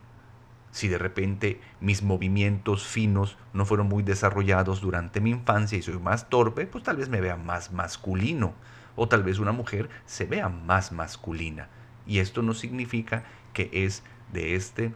Si 0.72 0.88
de 0.88 0.98
repente 0.98 1.60
mis 1.82 2.02
movimientos 2.02 2.88
finos 2.88 3.38
no 3.54 3.66
fueron 3.66 3.88
muy 3.88 4.04
desarrollados 4.04 4.82
durante 4.82 5.22
mi 5.22 5.32
infancia 5.32 5.78
y 5.78 5.82
soy 5.82 6.00
más 6.00 6.30
torpe, 6.30 6.66
pues 6.66 6.84
tal 6.84 6.98
vez 6.98 7.10
me 7.10 7.22
vea 7.22 7.36
más 7.36 7.72
masculino. 7.72 8.54
O 8.96 9.08
tal 9.08 9.24
vez 9.24 9.40
una 9.40 9.52
mujer 9.52 9.90
se 10.06 10.26
vea 10.26 10.50
más 10.50 10.92
masculina. 10.92 11.68
Y 12.08 12.20
esto 12.20 12.42
no 12.42 12.54
significa 12.54 13.24
que 13.54 13.70
es 13.72 14.04
de 14.32 14.56
este 14.56 14.94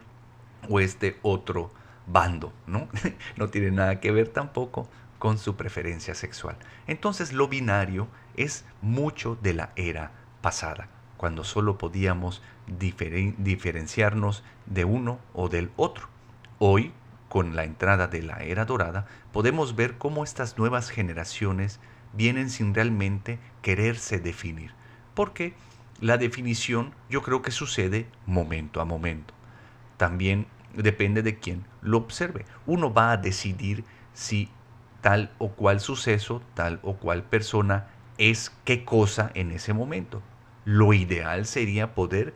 o 0.68 0.80
este 0.80 1.18
otro 1.22 1.70
bando, 2.10 2.52
¿no? 2.66 2.88
no 3.36 3.48
tiene 3.48 3.70
nada 3.70 4.00
que 4.00 4.10
ver 4.10 4.28
tampoco 4.28 4.88
con 5.18 5.38
su 5.38 5.56
preferencia 5.56 6.14
sexual. 6.14 6.56
Entonces 6.86 7.32
lo 7.32 7.48
binario 7.48 8.08
es 8.36 8.64
mucho 8.82 9.36
de 9.42 9.54
la 9.54 9.72
era 9.76 10.12
pasada, 10.40 10.88
cuando 11.16 11.44
solo 11.44 11.78
podíamos 11.78 12.42
diferenciarnos 12.66 14.44
de 14.66 14.84
uno 14.84 15.18
o 15.34 15.48
del 15.48 15.70
otro. 15.76 16.08
Hoy, 16.58 16.92
con 17.28 17.56
la 17.56 17.64
entrada 17.64 18.06
de 18.06 18.22
la 18.22 18.38
era 18.38 18.64
dorada, 18.64 19.06
podemos 19.32 19.74
ver 19.74 19.98
cómo 19.98 20.24
estas 20.24 20.56
nuevas 20.58 20.90
generaciones 20.90 21.80
vienen 22.12 22.50
sin 22.50 22.74
realmente 22.74 23.38
quererse 23.62 24.18
definir. 24.18 24.72
Porque 25.14 25.54
la 26.00 26.16
definición 26.16 26.94
yo 27.10 27.22
creo 27.22 27.42
que 27.42 27.50
sucede 27.50 28.06
momento 28.24 28.80
a 28.80 28.84
momento. 28.84 29.34
También 29.96 30.46
depende 30.74 31.22
de 31.22 31.38
quién 31.38 31.64
lo 31.82 31.98
observe. 31.98 32.44
Uno 32.66 32.92
va 32.92 33.12
a 33.12 33.16
decidir 33.16 33.84
si 34.14 34.48
tal 35.00 35.30
o 35.38 35.50
cual 35.50 35.80
suceso, 35.80 36.42
tal 36.54 36.80
o 36.82 36.94
cual 36.96 37.22
persona 37.22 37.88
es 38.18 38.52
qué 38.64 38.84
cosa 38.84 39.30
en 39.34 39.50
ese 39.50 39.72
momento. 39.72 40.22
Lo 40.64 40.92
ideal 40.92 41.46
sería 41.46 41.94
poder 41.94 42.34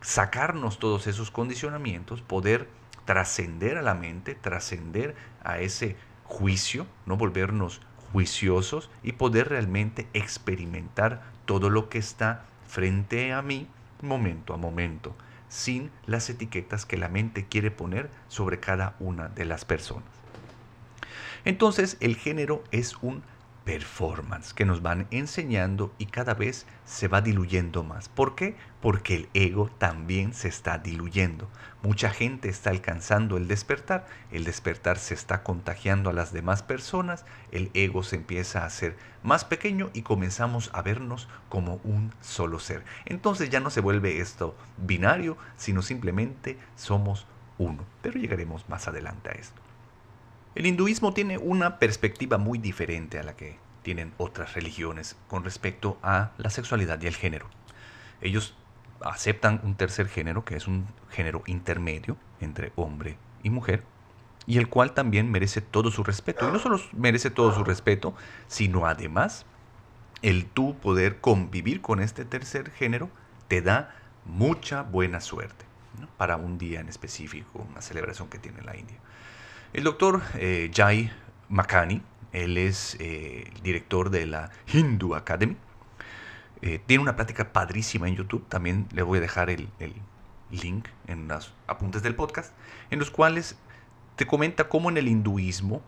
sacarnos 0.00 0.78
todos 0.78 1.06
esos 1.06 1.30
condicionamientos, 1.30 2.22
poder 2.22 2.68
trascender 3.04 3.78
a 3.78 3.82
la 3.82 3.94
mente, 3.94 4.34
trascender 4.34 5.16
a 5.42 5.58
ese 5.60 5.96
juicio, 6.24 6.86
no 7.06 7.16
volvernos 7.16 7.80
juiciosos 8.12 8.90
y 9.02 9.12
poder 9.12 9.48
realmente 9.48 10.06
experimentar 10.12 11.22
todo 11.46 11.70
lo 11.70 11.88
que 11.88 11.98
está 11.98 12.44
frente 12.66 13.32
a 13.32 13.42
mí 13.42 13.66
momento 14.02 14.54
a 14.54 14.56
momento, 14.56 15.16
sin 15.48 15.90
las 16.06 16.28
etiquetas 16.30 16.86
que 16.86 16.96
la 16.96 17.08
mente 17.08 17.46
quiere 17.46 17.70
poner 17.70 18.10
sobre 18.28 18.60
cada 18.60 18.96
una 19.00 19.28
de 19.28 19.44
las 19.44 19.64
personas. 19.64 20.08
Entonces 21.44 21.96
el 22.00 22.16
género 22.16 22.62
es 22.70 22.96
un 23.02 23.22
performance 23.68 24.54
que 24.54 24.64
nos 24.64 24.80
van 24.80 25.06
enseñando 25.10 25.92
y 25.98 26.06
cada 26.06 26.32
vez 26.32 26.64
se 26.86 27.06
va 27.06 27.20
diluyendo 27.20 27.84
más. 27.84 28.08
¿Por 28.08 28.34
qué? 28.34 28.56
Porque 28.80 29.14
el 29.14 29.28
ego 29.34 29.68
también 29.76 30.32
se 30.32 30.48
está 30.48 30.78
diluyendo. 30.78 31.50
Mucha 31.82 32.08
gente 32.08 32.48
está 32.48 32.70
alcanzando 32.70 33.36
el 33.36 33.46
despertar, 33.46 34.06
el 34.32 34.44
despertar 34.44 34.96
se 34.96 35.12
está 35.12 35.42
contagiando 35.42 36.08
a 36.08 36.14
las 36.14 36.32
demás 36.32 36.62
personas, 36.62 37.26
el 37.52 37.70
ego 37.74 38.02
se 38.02 38.16
empieza 38.16 38.62
a 38.62 38.66
hacer 38.66 38.96
más 39.22 39.44
pequeño 39.44 39.90
y 39.92 40.00
comenzamos 40.00 40.70
a 40.72 40.80
vernos 40.80 41.28
como 41.50 41.78
un 41.84 42.14
solo 42.22 42.60
ser. 42.60 42.84
Entonces 43.04 43.50
ya 43.50 43.60
no 43.60 43.68
se 43.68 43.82
vuelve 43.82 44.20
esto 44.20 44.56
binario, 44.78 45.36
sino 45.58 45.82
simplemente 45.82 46.56
somos 46.74 47.26
uno. 47.58 47.84
Pero 48.00 48.18
llegaremos 48.18 48.66
más 48.70 48.88
adelante 48.88 49.28
a 49.28 49.32
esto. 49.32 49.67
El 50.58 50.66
hinduismo 50.66 51.14
tiene 51.14 51.38
una 51.38 51.78
perspectiva 51.78 52.36
muy 52.36 52.58
diferente 52.58 53.20
a 53.20 53.22
la 53.22 53.36
que 53.36 53.60
tienen 53.84 54.12
otras 54.18 54.54
religiones 54.54 55.14
con 55.28 55.44
respecto 55.44 56.00
a 56.02 56.32
la 56.36 56.50
sexualidad 56.50 57.00
y 57.00 57.06
el 57.06 57.14
género. 57.14 57.46
Ellos 58.20 58.56
aceptan 59.00 59.60
un 59.62 59.76
tercer 59.76 60.08
género, 60.08 60.44
que 60.44 60.56
es 60.56 60.66
un 60.66 60.88
género 61.10 61.44
intermedio 61.46 62.16
entre 62.40 62.72
hombre 62.74 63.16
y 63.44 63.50
mujer, 63.50 63.84
y 64.48 64.58
el 64.58 64.68
cual 64.68 64.94
también 64.94 65.30
merece 65.30 65.60
todo 65.60 65.92
su 65.92 66.02
respeto. 66.02 66.48
Y 66.48 66.52
no 66.52 66.58
solo 66.58 66.80
merece 66.92 67.30
todo 67.30 67.54
su 67.54 67.62
respeto, 67.62 68.16
sino 68.48 68.86
además 68.86 69.46
el 70.22 70.46
tú 70.46 70.76
poder 70.80 71.20
convivir 71.20 71.80
con 71.80 72.00
este 72.00 72.24
tercer 72.24 72.72
género 72.72 73.10
te 73.46 73.62
da 73.62 73.94
mucha 74.24 74.82
buena 74.82 75.20
suerte 75.20 75.66
para 76.16 76.36
un 76.36 76.58
día 76.58 76.80
en 76.80 76.88
específico, 76.88 77.64
una 77.70 77.80
celebración 77.80 78.28
que 78.28 78.40
tiene 78.40 78.60
la 78.62 78.76
India. 78.76 78.98
El 79.74 79.84
doctor 79.84 80.22
eh, 80.36 80.70
Jai 80.74 81.12
Makani, 81.50 82.00
él 82.32 82.56
es 82.56 82.96
eh, 83.00 83.44
el 83.54 83.62
director 83.62 84.08
de 84.08 84.24
la 84.24 84.50
Hindu 84.72 85.14
Academy, 85.14 85.58
eh, 86.62 86.80
tiene 86.86 87.02
una 87.02 87.16
plática 87.16 87.52
padrísima 87.52 88.08
en 88.08 88.16
YouTube, 88.16 88.48
también 88.48 88.88
le 88.92 89.02
voy 89.02 89.18
a 89.18 89.20
dejar 89.20 89.50
el, 89.50 89.68
link 90.50 90.88
en 91.06 91.28
los 91.28 91.52
apuntes 91.66 92.02
del 92.02 92.14
podcast, 92.14 92.54
en 92.90 92.98
los 92.98 93.10
cuales 93.10 93.58
te 94.16 94.26
comenta 94.26 94.70
cómo 94.70 94.88
en 94.88 94.96
el 94.96 95.06
hinduismo 95.06 95.82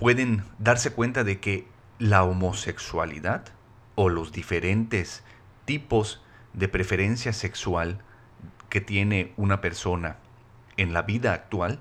pueden 0.00 0.42
darse 0.58 0.92
cuenta 0.92 1.22
de 1.22 1.38
que 1.38 1.68
la 2.00 2.24
homosexualidad 2.24 3.44
o 3.94 4.08
los 4.08 4.32
diferentes 4.32 5.22
tipos 5.64 6.20
de 6.52 6.66
preferencia 6.66 7.32
sexual 7.32 8.02
que 8.68 8.80
tiene 8.80 9.32
una 9.36 9.60
persona 9.60 10.16
en 10.76 10.92
la 10.92 11.02
vida 11.02 11.32
actual 11.32 11.78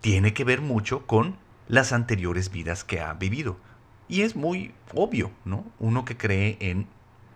tiene 0.00 0.32
que 0.32 0.44
ver 0.44 0.60
mucho 0.60 1.06
con 1.06 1.36
las 1.68 1.92
anteriores 1.92 2.50
vidas 2.50 2.84
que 2.84 3.00
ha 3.00 3.12
vivido. 3.14 3.58
Y 4.08 4.22
es 4.22 4.34
muy 4.34 4.74
obvio, 4.94 5.30
¿no? 5.44 5.64
Uno 5.78 6.04
que 6.04 6.16
cree 6.16 6.56
en 6.60 6.86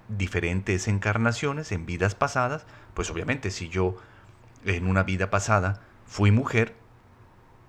diferentes 0.08 0.88
encarnaciones, 0.88 1.72
en 1.72 1.86
vidas 1.86 2.14
pasadas, 2.14 2.66
pues 2.94 3.10
obviamente 3.10 3.50
si 3.50 3.68
yo 3.68 3.96
en 4.64 4.86
una 4.86 5.02
vida 5.02 5.30
pasada 5.30 5.82
fui 6.06 6.30
mujer 6.30 6.74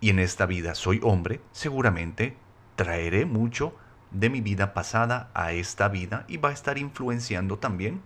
y 0.01 0.09
en 0.09 0.19
esta 0.19 0.45
vida 0.45 0.75
soy 0.75 0.99
hombre, 1.03 1.41
seguramente 1.51 2.35
traeré 2.75 3.25
mucho 3.25 3.75
de 4.11 4.29
mi 4.29 4.41
vida 4.41 4.73
pasada 4.73 5.29
a 5.33 5.51
esta 5.51 5.87
vida 5.87 6.25
y 6.27 6.37
va 6.37 6.49
a 6.49 6.53
estar 6.53 6.77
influenciando 6.77 7.57
también 7.57 8.01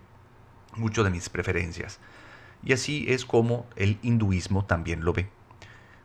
mucho 0.76 1.04
de 1.04 1.10
mis 1.10 1.28
preferencias. 1.28 1.98
Y 2.62 2.72
así 2.72 3.06
es 3.08 3.24
como 3.24 3.66
el 3.76 3.98
hinduismo 4.02 4.64
también 4.64 5.04
lo 5.04 5.12
ve. 5.12 5.28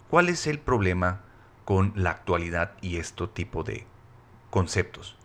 ¿Cuál 0.09 0.29
es 0.29 0.47
el 0.47 0.59
problema 0.59 1.21
con 1.65 1.91
la 1.95 2.12
actualidad 2.12 2.74
y 2.81 2.97
este 2.97 3.27
tipo 3.27 3.63
de 3.63 3.85
conceptos? 4.50 5.17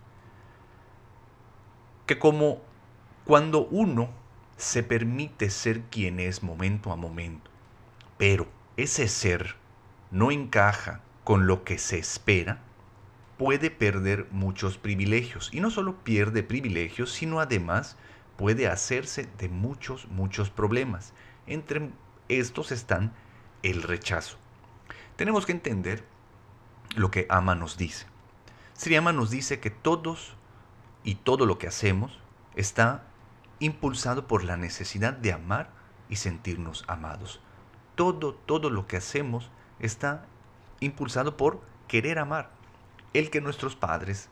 Que 2.06 2.18
como 2.18 2.60
cuando 3.24 3.66
uno 3.66 4.10
se 4.56 4.82
permite 4.82 5.50
ser 5.50 5.82
quien 5.82 6.18
es 6.18 6.42
momento 6.42 6.92
a 6.92 6.96
momento, 6.96 7.50
pero 8.18 8.48
ese 8.76 9.08
ser 9.08 9.56
no 10.10 10.30
encaja 10.30 11.00
con 11.24 11.46
lo 11.46 11.64
que 11.64 11.78
se 11.78 11.98
espera, 11.98 12.60
puede 13.38 13.70
perder 13.70 14.26
muchos 14.32 14.76
privilegios. 14.76 15.48
Y 15.52 15.60
no 15.60 15.70
solo 15.70 16.02
pierde 16.02 16.42
privilegios, 16.42 17.12
sino 17.12 17.40
además 17.40 17.96
puede 18.40 18.68
hacerse 18.68 19.28
de 19.36 19.50
muchos, 19.50 20.08
muchos 20.08 20.48
problemas. 20.48 21.12
Entre 21.46 21.90
estos 22.30 22.72
están 22.72 23.12
el 23.62 23.82
rechazo. 23.82 24.38
Tenemos 25.16 25.44
que 25.44 25.52
entender 25.52 26.06
lo 26.96 27.10
que 27.10 27.26
Ama 27.28 27.54
nos 27.54 27.76
dice. 27.76 28.06
Sri 28.72 28.96
Ama 28.96 29.12
nos 29.12 29.28
dice 29.28 29.60
que 29.60 29.68
todos 29.68 30.36
y 31.04 31.16
todo 31.16 31.44
lo 31.44 31.58
que 31.58 31.66
hacemos 31.66 32.18
está 32.54 33.02
impulsado 33.58 34.26
por 34.26 34.42
la 34.42 34.56
necesidad 34.56 35.12
de 35.12 35.34
amar 35.34 35.68
y 36.08 36.16
sentirnos 36.16 36.84
amados. 36.88 37.42
Todo, 37.94 38.32
todo 38.32 38.70
lo 38.70 38.86
que 38.86 38.96
hacemos 38.96 39.50
está 39.80 40.24
impulsado 40.80 41.36
por 41.36 41.60
querer 41.88 42.18
amar. 42.18 42.52
El 43.12 43.28
que 43.28 43.42
nuestros 43.42 43.76
padres 43.76 44.30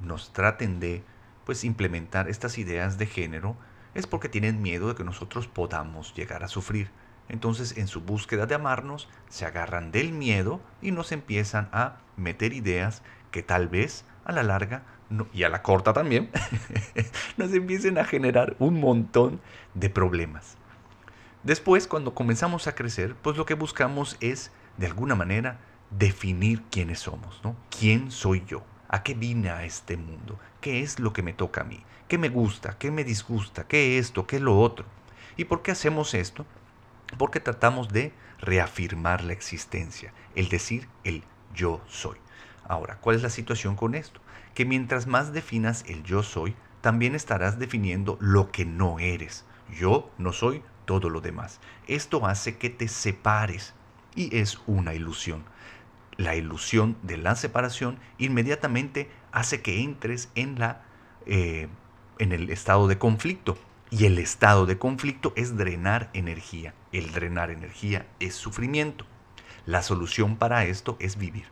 nos 0.00 0.32
traten 0.32 0.78
de 0.78 1.02
pues 1.48 1.64
implementar 1.64 2.28
estas 2.28 2.58
ideas 2.58 2.98
de 2.98 3.06
género 3.06 3.56
es 3.94 4.06
porque 4.06 4.28
tienen 4.28 4.60
miedo 4.60 4.88
de 4.88 4.94
que 4.94 5.02
nosotros 5.02 5.48
podamos 5.48 6.12
llegar 6.12 6.44
a 6.44 6.48
sufrir. 6.48 6.90
Entonces, 7.30 7.78
en 7.78 7.86
su 7.86 8.02
búsqueda 8.02 8.44
de 8.44 8.54
amarnos, 8.54 9.08
se 9.30 9.46
agarran 9.46 9.90
del 9.90 10.12
miedo 10.12 10.60
y 10.82 10.90
nos 10.90 11.10
empiezan 11.10 11.70
a 11.72 12.00
meter 12.18 12.52
ideas 12.52 13.02
que 13.30 13.42
tal 13.42 13.66
vez 13.66 14.04
a 14.26 14.32
la 14.32 14.42
larga 14.42 14.82
y 15.32 15.44
a 15.44 15.48
la 15.48 15.62
corta 15.62 15.94
también 15.94 16.28
nos 17.38 17.50
empiecen 17.54 17.96
a 17.96 18.04
generar 18.04 18.54
un 18.58 18.78
montón 18.78 19.40
de 19.72 19.88
problemas. 19.88 20.58
Después, 21.44 21.86
cuando 21.86 22.14
comenzamos 22.14 22.66
a 22.66 22.74
crecer, 22.74 23.14
pues 23.22 23.38
lo 23.38 23.46
que 23.46 23.54
buscamos 23.54 24.18
es, 24.20 24.52
de 24.76 24.84
alguna 24.84 25.14
manera, 25.14 25.60
definir 25.88 26.60
quiénes 26.70 26.98
somos, 26.98 27.40
¿no? 27.42 27.56
¿Quién 27.70 28.10
soy 28.10 28.44
yo? 28.46 28.64
¿A 28.88 29.02
qué 29.02 29.14
vine 29.14 29.50
a 29.50 29.64
este 29.64 29.96
mundo? 29.96 30.38
¿Qué 30.60 30.82
es 30.82 30.98
lo 30.98 31.12
que 31.12 31.22
me 31.22 31.34
toca 31.34 31.60
a 31.60 31.64
mí? 31.64 31.84
¿Qué 32.08 32.16
me 32.16 32.30
gusta? 32.30 32.78
¿Qué 32.78 32.90
me 32.90 33.04
disgusta? 33.04 33.66
¿Qué 33.68 33.98
esto? 33.98 34.26
¿Qué 34.26 34.40
lo 34.40 34.58
otro? 34.58 34.86
¿Y 35.36 35.44
por 35.44 35.62
qué 35.62 35.72
hacemos 35.72 36.14
esto? 36.14 36.46
Porque 37.18 37.38
tratamos 37.38 37.90
de 37.90 38.12
reafirmar 38.38 39.22
la 39.22 39.34
existencia, 39.34 40.12
el 40.34 40.48
decir 40.48 40.88
el 41.04 41.22
yo 41.54 41.82
soy. 41.86 42.16
Ahora, 42.66 42.96
¿cuál 43.00 43.16
es 43.16 43.22
la 43.22 43.30
situación 43.30 43.76
con 43.76 43.94
esto? 43.94 44.20
Que 44.54 44.64
mientras 44.64 45.06
más 45.06 45.32
definas 45.32 45.84
el 45.86 46.02
yo 46.02 46.22
soy, 46.22 46.56
también 46.80 47.14
estarás 47.14 47.58
definiendo 47.58 48.16
lo 48.20 48.50
que 48.50 48.64
no 48.64 48.98
eres. 48.98 49.44
Yo 49.78 50.10
no 50.16 50.32
soy 50.32 50.62
todo 50.86 51.10
lo 51.10 51.20
demás. 51.20 51.60
Esto 51.86 52.26
hace 52.26 52.56
que 52.56 52.70
te 52.70 52.88
separes 52.88 53.74
y 54.14 54.34
es 54.36 54.58
una 54.66 54.94
ilusión. 54.94 55.44
La 56.18 56.34
ilusión 56.34 56.96
de 57.02 57.16
la 57.16 57.36
separación 57.36 57.98
inmediatamente 58.18 59.08
hace 59.30 59.62
que 59.62 59.82
entres 59.82 60.30
en, 60.34 60.58
la, 60.58 60.82
eh, 61.26 61.68
en 62.18 62.32
el 62.32 62.50
estado 62.50 62.88
de 62.88 62.98
conflicto. 62.98 63.56
Y 63.90 64.04
el 64.04 64.18
estado 64.18 64.66
de 64.66 64.78
conflicto 64.78 65.32
es 65.36 65.56
drenar 65.56 66.10
energía. 66.12 66.74
El 66.92 67.12
drenar 67.12 67.50
energía 67.50 68.06
es 68.18 68.34
sufrimiento. 68.34 69.06
La 69.64 69.80
solución 69.80 70.36
para 70.36 70.64
esto 70.64 70.96
es 70.98 71.16
vivir. 71.16 71.46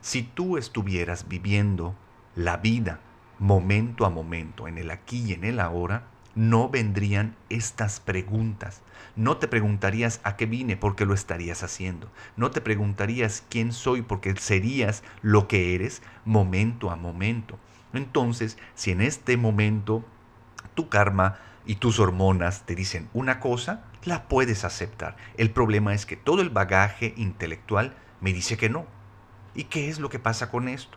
Si 0.00 0.22
tú 0.22 0.56
estuvieras 0.56 1.28
viviendo 1.28 1.94
la 2.34 2.56
vida 2.56 2.98
momento 3.38 4.06
a 4.06 4.10
momento, 4.10 4.68
en 4.68 4.78
el 4.78 4.90
aquí 4.90 5.22
y 5.22 5.32
en 5.34 5.44
el 5.44 5.60
ahora, 5.60 6.08
no 6.34 6.68
vendrían 6.68 7.36
estas 7.50 8.00
preguntas. 8.00 8.82
No 9.16 9.36
te 9.36 9.48
preguntarías 9.48 10.20
a 10.24 10.36
qué 10.36 10.46
vine 10.46 10.76
porque 10.76 11.04
lo 11.04 11.14
estarías 11.14 11.62
haciendo. 11.62 12.10
No 12.36 12.50
te 12.50 12.60
preguntarías 12.60 13.44
quién 13.48 13.72
soy 13.72 14.02
porque 14.02 14.34
serías 14.36 15.02
lo 15.20 15.48
que 15.48 15.74
eres 15.74 16.02
momento 16.24 16.90
a 16.90 16.96
momento. 16.96 17.58
Entonces, 17.92 18.56
si 18.74 18.90
en 18.90 19.02
este 19.02 19.36
momento 19.36 20.04
tu 20.74 20.88
karma 20.88 21.38
y 21.66 21.76
tus 21.76 22.00
hormonas 22.00 22.64
te 22.64 22.74
dicen 22.74 23.08
una 23.12 23.38
cosa, 23.38 23.84
la 24.04 24.28
puedes 24.28 24.64
aceptar. 24.64 25.16
El 25.36 25.50
problema 25.50 25.94
es 25.94 26.06
que 26.06 26.16
todo 26.16 26.40
el 26.40 26.50
bagaje 26.50 27.12
intelectual 27.16 27.94
me 28.20 28.32
dice 28.32 28.56
que 28.56 28.70
no. 28.70 28.86
¿Y 29.54 29.64
qué 29.64 29.90
es 29.90 29.98
lo 29.98 30.08
que 30.08 30.18
pasa 30.18 30.50
con 30.50 30.68
esto? 30.68 30.96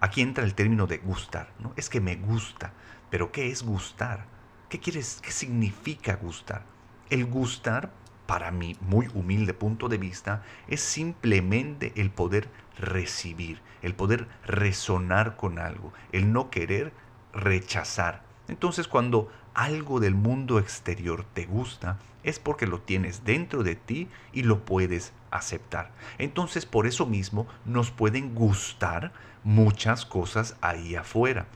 Aquí 0.00 0.20
entra 0.20 0.44
el 0.44 0.54
término 0.54 0.86
de 0.86 0.98
gustar, 0.98 1.48
¿no? 1.58 1.72
Es 1.76 1.88
que 1.88 2.02
me 2.02 2.16
gusta. 2.16 2.74
Pero 3.08 3.32
¿qué 3.32 3.50
es 3.50 3.62
gustar? 3.62 4.33
¿Qué 4.68 4.80
quieres? 4.80 5.20
¿Qué 5.22 5.30
significa 5.30 6.16
gustar? 6.16 6.62
El 7.10 7.26
gustar, 7.26 7.90
para 8.26 8.50
mi 8.50 8.76
muy 8.80 9.08
humilde 9.14 9.52
punto 9.52 9.88
de 9.88 9.98
vista, 9.98 10.42
es 10.68 10.80
simplemente 10.80 11.92
el 11.96 12.10
poder 12.10 12.48
recibir, 12.78 13.60
el 13.82 13.94
poder 13.94 14.26
resonar 14.46 15.36
con 15.36 15.58
algo, 15.58 15.92
el 16.12 16.32
no 16.32 16.50
querer 16.50 16.92
rechazar. 17.32 18.22
Entonces 18.48 18.88
cuando 18.88 19.30
algo 19.52 20.00
del 20.00 20.14
mundo 20.14 20.58
exterior 20.58 21.24
te 21.34 21.46
gusta, 21.46 21.98
es 22.22 22.38
porque 22.38 22.66
lo 22.66 22.80
tienes 22.80 23.24
dentro 23.24 23.62
de 23.62 23.76
ti 23.76 24.08
y 24.32 24.42
lo 24.42 24.64
puedes 24.64 25.12
aceptar. 25.30 25.92
Entonces 26.18 26.64
por 26.64 26.86
eso 26.86 27.06
mismo 27.06 27.46
nos 27.64 27.90
pueden 27.90 28.34
gustar 28.34 29.12
muchas 29.44 30.06
cosas 30.06 30.56
ahí 30.62 30.96
afuera, 30.96 31.46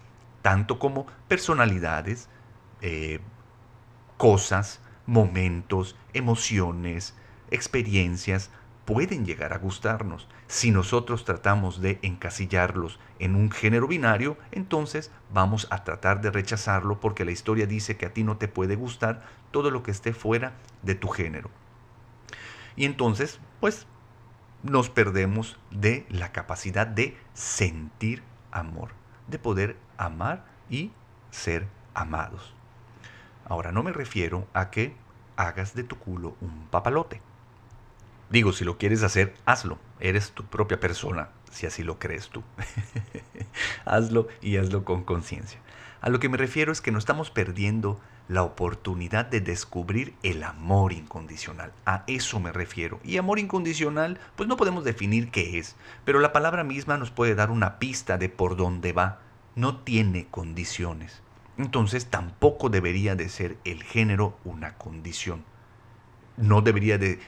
tanto 0.42 0.78
como 0.78 1.06
personalidades, 1.26 2.28
eh, 2.82 3.20
cosas, 4.16 4.80
momentos, 5.06 5.96
emociones, 6.12 7.14
experiencias, 7.50 8.50
pueden 8.84 9.26
llegar 9.26 9.52
a 9.52 9.58
gustarnos. 9.58 10.28
Si 10.46 10.70
nosotros 10.70 11.26
tratamos 11.26 11.82
de 11.82 11.98
encasillarlos 12.00 12.98
en 13.18 13.36
un 13.36 13.50
género 13.50 13.86
binario, 13.86 14.38
entonces 14.50 15.10
vamos 15.30 15.66
a 15.70 15.84
tratar 15.84 16.22
de 16.22 16.30
rechazarlo 16.30 16.98
porque 16.98 17.26
la 17.26 17.30
historia 17.30 17.66
dice 17.66 17.98
que 17.98 18.06
a 18.06 18.14
ti 18.14 18.24
no 18.24 18.38
te 18.38 18.48
puede 18.48 18.76
gustar 18.76 19.26
todo 19.50 19.70
lo 19.70 19.82
que 19.82 19.90
esté 19.90 20.14
fuera 20.14 20.54
de 20.82 20.94
tu 20.94 21.08
género. 21.08 21.50
Y 22.76 22.86
entonces, 22.86 23.40
pues, 23.60 23.86
nos 24.62 24.88
perdemos 24.88 25.58
de 25.70 26.06
la 26.08 26.32
capacidad 26.32 26.86
de 26.86 27.16
sentir 27.34 28.22
amor, 28.50 28.92
de 29.26 29.38
poder 29.38 29.76
amar 29.98 30.46
y 30.70 30.92
ser 31.30 31.68
amados. 31.92 32.57
Ahora, 33.48 33.72
no 33.72 33.82
me 33.82 33.92
refiero 33.92 34.46
a 34.52 34.70
que 34.70 34.94
hagas 35.36 35.74
de 35.74 35.84
tu 35.84 35.96
culo 35.96 36.36
un 36.40 36.66
papalote. 36.70 37.22
Digo, 38.30 38.52
si 38.52 38.64
lo 38.64 38.76
quieres 38.76 39.02
hacer, 39.02 39.34
hazlo. 39.46 39.78
Eres 40.00 40.32
tu 40.32 40.44
propia 40.44 40.78
persona, 40.78 41.30
si 41.50 41.66
así 41.66 41.82
lo 41.82 41.98
crees 41.98 42.28
tú. 42.28 42.42
hazlo 43.86 44.28
y 44.42 44.58
hazlo 44.58 44.84
con 44.84 45.02
conciencia. 45.02 45.60
A 46.00 46.10
lo 46.10 46.20
que 46.20 46.28
me 46.28 46.36
refiero 46.36 46.70
es 46.70 46.80
que 46.80 46.92
no 46.92 46.98
estamos 46.98 47.30
perdiendo 47.30 47.98
la 48.28 48.42
oportunidad 48.42 49.24
de 49.24 49.40
descubrir 49.40 50.14
el 50.22 50.42
amor 50.42 50.92
incondicional. 50.92 51.72
A 51.86 52.04
eso 52.06 52.38
me 52.40 52.52
refiero. 52.52 53.00
Y 53.02 53.16
amor 53.16 53.38
incondicional, 53.38 54.20
pues 54.36 54.48
no 54.48 54.58
podemos 54.58 54.84
definir 54.84 55.30
qué 55.30 55.58
es, 55.58 55.74
pero 56.04 56.20
la 56.20 56.32
palabra 56.32 56.64
misma 56.64 56.98
nos 56.98 57.10
puede 57.10 57.34
dar 57.34 57.50
una 57.50 57.78
pista 57.78 58.18
de 58.18 58.28
por 58.28 58.56
dónde 58.56 58.92
va. 58.92 59.20
No 59.56 59.78
tiene 59.78 60.26
condiciones 60.30 61.22
entonces 61.58 62.06
tampoco 62.06 62.70
debería 62.70 63.16
de 63.16 63.28
ser 63.28 63.58
el 63.64 63.82
género 63.82 64.38
una 64.44 64.74
condición. 64.74 65.44
No 66.36 66.62
debería 66.62 66.98
de, 66.98 67.18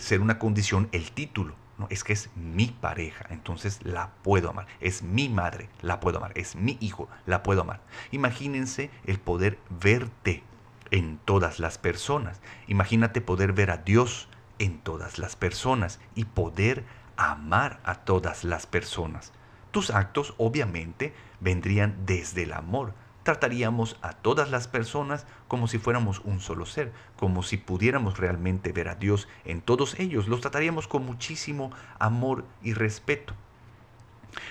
ser 0.00 0.20
una 0.20 0.38
condición 0.38 0.88
el 0.92 1.10
título. 1.10 1.56
No, 1.76 1.88
es 1.90 2.04
que 2.04 2.12
es 2.12 2.30
mi 2.36 2.68
pareja, 2.68 3.26
entonces 3.30 3.80
la 3.82 4.10
puedo 4.22 4.48
amar. 4.48 4.68
Es 4.80 5.02
mi 5.02 5.28
madre, 5.28 5.68
la 5.82 5.98
puedo 5.98 6.18
amar. 6.18 6.30
Es 6.36 6.54
mi 6.54 6.78
hijo, 6.80 7.08
la 7.26 7.42
puedo 7.42 7.62
amar. 7.62 7.80
Imagínense 8.12 8.90
el 9.06 9.18
poder 9.18 9.58
verte 9.68 10.44
en 10.92 11.18
todas 11.24 11.58
las 11.58 11.76
personas. 11.76 12.40
Imagínate 12.68 13.20
poder 13.20 13.52
ver 13.52 13.72
a 13.72 13.78
Dios 13.78 14.28
en 14.60 14.78
todas 14.78 15.18
las 15.18 15.34
personas 15.34 15.98
y 16.14 16.26
poder 16.26 16.84
amar 17.16 17.80
a 17.84 17.96
todas 17.96 18.44
las 18.44 18.66
personas. 18.66 19.32
Tus 19.72 19.90
actos 19.90 20.34
obviamente 20.38 21.12
vendrían 21.40 22.06
desde 22.06 22.44
el 22.44 22.52
amor, 22.52 22.94
trataríamos 23.24 23.96
a 24.02 24.12
todas 24.12 24.50
las 24.50 24.68
personas 24.68 25.26
como 25.48 25.66
si 25.66 25.78
fuéramos 25.78 26.20
un 26.20 26.40
solo 26.40 26.66
ser, 26.66 26.92
como 27.16 27.42
si 27.42 27.56
pudiéramos 27.56 28.18
realmente 28.18 28.70
ver 28.70 28.88
a 28.88 28.94
Dios 28.94 29.26
en 29.44 29.60
todos 29.60 29.98
ellos, 29.98 30.28
los 30.28 30.40
trataríamos 30.40 30.86
con 30.86 31.04
muchísimo 31.04 31.72
amor 31.98 32.44
y 32.62 32.74
respeto. 32.74 33.34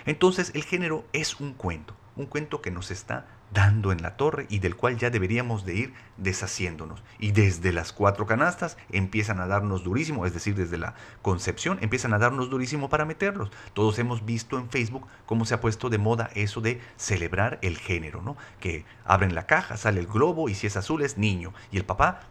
Entonces 0.05 0.51
el 0.55 0.63
género 0.63 1.05
es 1.13 1.39
un 1.39 1.53
cuento, 1.53 1.95
un 2.15 2.25
cuento 2.25 2.61
que 2.61 2.71
nos 2.71 2.91
está 2.91 3.25
dando 3.53 3.91
en 3.91 4.01
la 4.01 4.17
torre 4.17 4.47
y 4.49 4.59
del 4.59 4.75
cual 4.75 4.97
ya 4.97 5.09
deberíamos 5.09 5.65
de 5.65 5.75
ir 5.75 5.93
deshaciéndonos. 6.17 7.03
Y 7.19 7.31
desde 7.31 7.71
las 7.71 7.93
cuatro 7.93 8.25
canastas 8.25 8.77
empiezan 8.91 9.39
a 9.39 9.47
darnos 9.47 9.83
durísimo, 9.83 10.25
es 10.25 10.33
decir, 10.33 10.55
desde 10.55 10.77
la 10.77 10.95
concepción 11.21 11.77
empiezan 11.81 12.13
a 12.13 12.19
darnos 12.19 12.49
durísimo 12.49 12.89
para 12.89 13.05
meterlos. 13.05 13.51
Todos 13.73 13.99
hemos 13.99 14.25
visto 14.25 14.57
en 14.57 14.69
Facebook 14.69 15.07
cómo 15.25 15.45
se 15.45 15.53
ha 15.53 15.61
puesto 15.61 15.89
de 15.89 15.97
moda 15.97 16.29
eso 16.35 16.61
de 16.61 16.81
celebrar 16.97 17.59
el 17.61 17.77
género, 17.77 18.21
¿no? 18.21 18.37
Que 18.59 18.85
abren 19.05 19.35
la 19.35 19.45
caja, 19.45 19.77
sale 19.77 19.99
el 19.99 20.07
globo 20.07 20.49
y 20.49 20.55
si 20.55 20.67
es 20.67 20.75
azul 20.75 21.03
es 21.03 21.17
niño 21.17 21.53
y 21.71 21.77
el 21.77 21.85
papá 21.85 22.21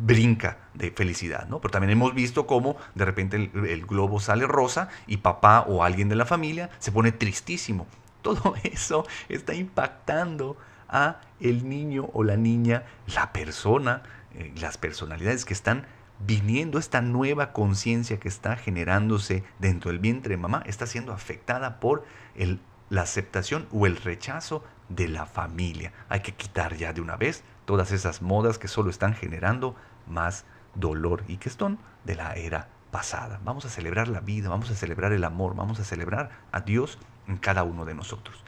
brinca 0.00 0.58
de 0.74 0.90
felicidad, 0.90 1.46
¿no? 1.48 1.60
Pero 1.60 1.72
también 1.72 1.90
hemos 1.90 2.14
visto 2.14 2.46
cómo 2.46 2.76
de 2.94 3.04
repente 3.04 3.36
el, 3.36 3.66
el 3.66 3.86
globo 3.86 4.20
sale 4.20 4.46
rosa 4.46 4.88
y 5.06 5.18
papá 5.18 5.60
o 5.60 5.84
alguien 5.84 6.08
de 6.08 6.16
la 6.16 6.26
familia 6.26 6.70
se 6.78 6.92
pone 6.92 7.12
tristísimo. 7.12 7.86
Todo 8.22 8.54
eso 8.62 9.06
está 9.28 9.54
impactando 9.54 10.56
a 10.92 11.20
el 11.40 11.68
niño 11.68 12.10
o 12.12 12.22
la 12.22 12.36
niña, 12.36 12.84
la 13.14 13.32
persona, 13.32 14.02
eh, 14.34 14.52
las 14.60 14.78
personalidades 14.78 15.44
que 15.44 15.54
están 15.54 15.86
viniendo, 16.24 16.78
esta 16.78 17.00
nueva 17.00 17.52
conciencia 17.52 18.20
que 18.20 18.28
está 18.28 18.56
generándose 18.56 19.42
dentro 19.58 19.90
del 19.90 19.98
vientre 19.98 20.36
de 20.36 20.40
mamá, 20.40 20.62
está 20.66 20.86
siendo 20.86 21.12
afectada 21.12 21.80
por 21.80 22.04
el, 22.36 22.60
la 22.90 23.02
aceptación 23.02 23.66
o 23.72 23.86
el 23.86 23.96
rechazo 23.96 24.62
de 24.88 25.08
la 25.08 25.26
familia. 25.26 25.92
Hay 26.08 26.20
que 26.20 26.34
quitar 26.34 26.76
ya 26.76 26.92
de 26.92 27.00
una 27.00 27.16
vez 27.16 27.42
todas 27.64 27.90
esas 27.90 28.22
modas 28.22 28.58
que 28.58 28.68
solo 28.68 28.90
están 28.90 29.14
generando 29.14 29.74
más 30.06 30.44
dolor 30.74 31.24
y 31.26 31.38
que 31.38 31.50
son 31.50 31.78
de 32.04 32.14
la 32.14 32.34
era 32.34 32.68
pasada. 32.90 33.40
Vamos 33.44 33.64
a 33.64 33.70
celebrar 33.70 34.08
la 34.08 34.20
vida, 34.20 34.48
vamos 34.48 34.70
a 34.70 34.74
celebrar 34.74 35.12
el 35.12 35.24
amor, 35.24 35.56
vamos 35.56 35.80
a 35.80 35.84
celebrar 35.84 36.30
a 36.52 36.60
Dios 36.60 36.98
en 37.26 37.38
cada 37.38 37.64
uno 37.64 37.84
de 37.84 37.94
nosotros. 37.94 38.44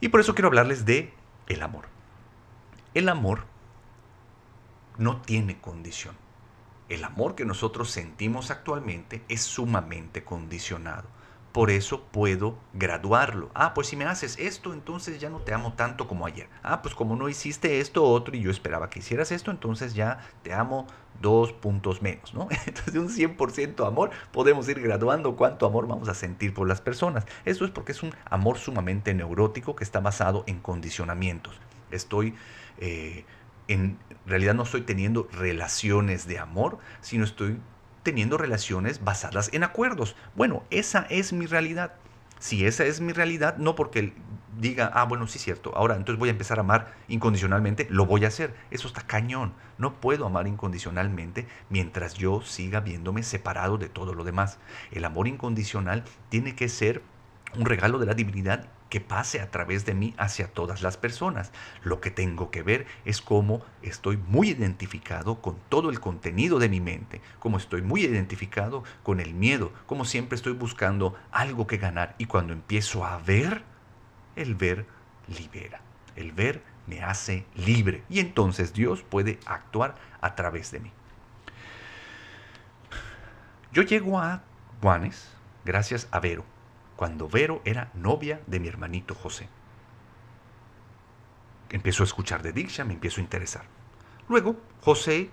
Y 0.00 0.08
por 0.08 0.20
eso 0.20 0.34
quiero 0.34 0.48
hablarles 0.48 0.84
de 0.84 1.12
el 1.48 1.62
amor. 1.62 1.86
El 2.94 3.08
amor 3.08 3.44
no 4.98 5.20
tiene 5.22 5.60
condición. 5.60 6.14
El 6.88 7.04
amor 7.04 7.34
que 7.34 7.44
nosotros 7.44 7.90
sentimos 7.90 8.50
actualmente 8.50 9.24
es 9.28 9.42
sumamente 9.42 10.24
condicionado. 10.24 11.08
Por 11.54 11.70
eso 11.70 12.02
puedo 12.10 12.58
graduarlo. 12.72 13.48
Ah, 13.54 13.74
pues 13.74 13.86
si 13.86 13.94
me 13.94 14.06
haces 14.06 14.36
esto, 14.40 14.72
entonces 14.72 15.20
ya 15.20 15.30
no 15.30 15.38
te 15.38 15.54
amo 15.54 15.74
tanto 15.74 16.08
como 16.08 16.26
ayer. 16.26 16.48
Ah, 16.64 16.82
pues 16.82 16.96
como 16.96 17.14
no 17.14 17.28
hiciste 17.28 17.78
esto 17.78 18.02
otro 18.02 18.34
y 18.34 18.40
yo 18.40 18.50
esperaba 18.50 18.90
que 18.90 18.98
hicieras 18.98 19.30
esto, 19.30 19.52
entonces 19.52 19.94
ya 19.94 20.18
te 20.42 20.52
amo 20.52 20.88
dos 21.22 21.52
puntos 21.52 22.02
menos, 22.02 22.34
¿no? 22.34 22.48
Entonces 22.66 22.92
de 22.92 22.98
un 22.98 23.08
100% 23.08 23.86
amor 23.86 24.10
podemos 24.32 24.68
ir 24.68 24.80
graduando 24.80 25.36
cuánto 25.36 25.64
amor 25.64 25.86
vamos 25.86 26.08
a 26.08 26.14
sentir 26.14 26.52
por 26.52 26.66
las 26.66 26.80
personas. 26.80 27.24
Eso 27.44 27.64
es 27.64 27.70
porque 27.70 27.92
es 27.92 28.02
un 28.02 28.12
amor 28.24 28.58
sumamente 28.58 29.14
neurótico 29.14 29.76
que 29.76 29.84
está 29.84 30.00
basado 30.00 30.42
en 30.48 30.58
condicionamientos. 30.58 31.60
Estoy... 31.92 32.34
Eh, 32.78 33.24
en 33.68 33.96
realidad 34.26 34.54
no 34.54 34.64
estoy 34.64 34.82
teniendo 34.82 35.28
relaciones 35.32 36.26
de 36.26 36.38
amor, 36.40 36.78
sino 37.00 37.24
estoy 37.24 37.58
teniendo 38.04 38.38
relaciones 38.38 39.02
basadas 39.02 39.50
en 39.52 39.64
acuerdos. 39.64 40.14
Bueno, 40.36 40.62
esa 40.70 41.06
es 41.10 41.32
mi 41.32 41.46
realidad. 41.46 41.94
Si 42.38 42.66
esa 42.66 42.84
es 42.84 43.00
mi 43.00 43.12
realidad, 43.12 43.56
no 43.56 43.74
porque 43.74 44.12
diga, 44.60 44.90
ah, 44.94 45.04
bueno, 45.04 45.26
sí 45.26 45.38
es 45.38 45.44
cierto, 45.44 45.72
ahora 45.74 45.96
entonces 45.96 46.18
voy 46.18 46.28
a 46.28 46.32
empezar 46.32 46.58
a 46.58 46.60
amar 46.60 46.94
incondicionalmente, 47.08 47.86
lo 47.90 48.06
voy 48.06 48.24
a 48.24 48.28
hacer. 48.28 48.54
Eso 48.70 48.86
está 48.86 49.02
cañón. 49.02 49.54
No 49.78 50.00
puedo 50.00 50.26
amar 50.26 50.46
incondicionalmente 50.46 51.48
mientras 51.70 52.14
yo 52.14 52.42
siga 52.42 52.80
viéndome 52.80 53.22
separado 53.22 53.78
de 53.78 53.88
todo 53.88 54.14
lo 54.14 54.22
demás. 54.22 54.58
El 54.92 55.04
amor 55.04 55.26
incondicional 55.26 56.04
tiene 56.28 56.54
que 56.54 56.68
ser 56.68 57.02
un 57.56 57.64
regalo 57.64 57.98
de 57.98 58.06
la 58.06 58.14
divinidad 58.14 58.68
que 58.88 59.00
pase 59.00 59.40
a 59.40 59.50
través 59.50 59.84
de 59.84 59.94
mí 59.94 60.14
hacia 60.18 60.52
todas 60.52 60.82
las 60.82 60.96
personas. 60.96 61.52
Lo 61.82 62.00
que 62.00 62.10
tengo 62.10 62.50
que 62.50 62.62
ver 62.62 62.86
es 63.04 63.20
cómo 63.20 63.64
estoy 63.82 64.16
muy 64.16 64.50
identificado 64.50 65.40
con 65.40 65.56
todo 65.68 65.90
el 65.90 66.00
contenido 66.00 66.58
de 66.58 66.68
mi 66.68 66.80
mente, 66.80 67.20
cómo 67.38 67.56
estoy 67.56 67.82
muy 67.82 68.02
identificado 68.04 68.84
con 69.02 69.20
el 69.20 69.34
miedo, 69.34 69.72
cómo 69.86 70.04
siempre 70.04 70.36
estoy 70.36 70.52
buscando 70.52 71.16
algo 71.32 71.66
que 71.66 71.78
ganar 71.78 72.14
y 72.18 72.26
cuando 72.26 72.52
empiezo 72.52 73.04
a 73.04 73.18
ver, 73.18 73.62
el 74.36 74.54
ver 74.54 74.86
libera, 75.28 75.80
el 76.16 76.32
ver 76.32 76.62
me 76.86 77.02
hace 77.02 77.46
libre 77.56 78.04
y 78.08 78.20
entonces 78.20 78.74
Dios 78.74 79.02
puede 79.02 79.40
actuar 79.46 79.96
a 80.20 80.34
través 80.34 80.70
de 80.70 80.80
mí. 80.80 80.92
Yo 83.72 83.82
llego 83.82 84.20
a 84.20 84.42
Juanes 84.80 85.30
gracias 85.64 86.06
a 86.12 86.20
Vero 86.20 86.53
cuando 86.96 87.28
Vero 87.28 87.60
era 87.64 87.90
novia 87.94 88.40
de 88.46 88.60
mi 88.60 88.68
hermanito 88.68 89.14
José. 89.14 89.48
Empiezo 91.70 92.02
a 92.02 92.06
escuchar 92.06 92.42
de 92.42 92.52
Diksha, 92.52 92.84
me 92.84 92.94
empiezo 92.94 93.20
a 93.20 93.24
interesar. 93.24 93.64
Luego, 94.28 94.56
José 94.80 95.30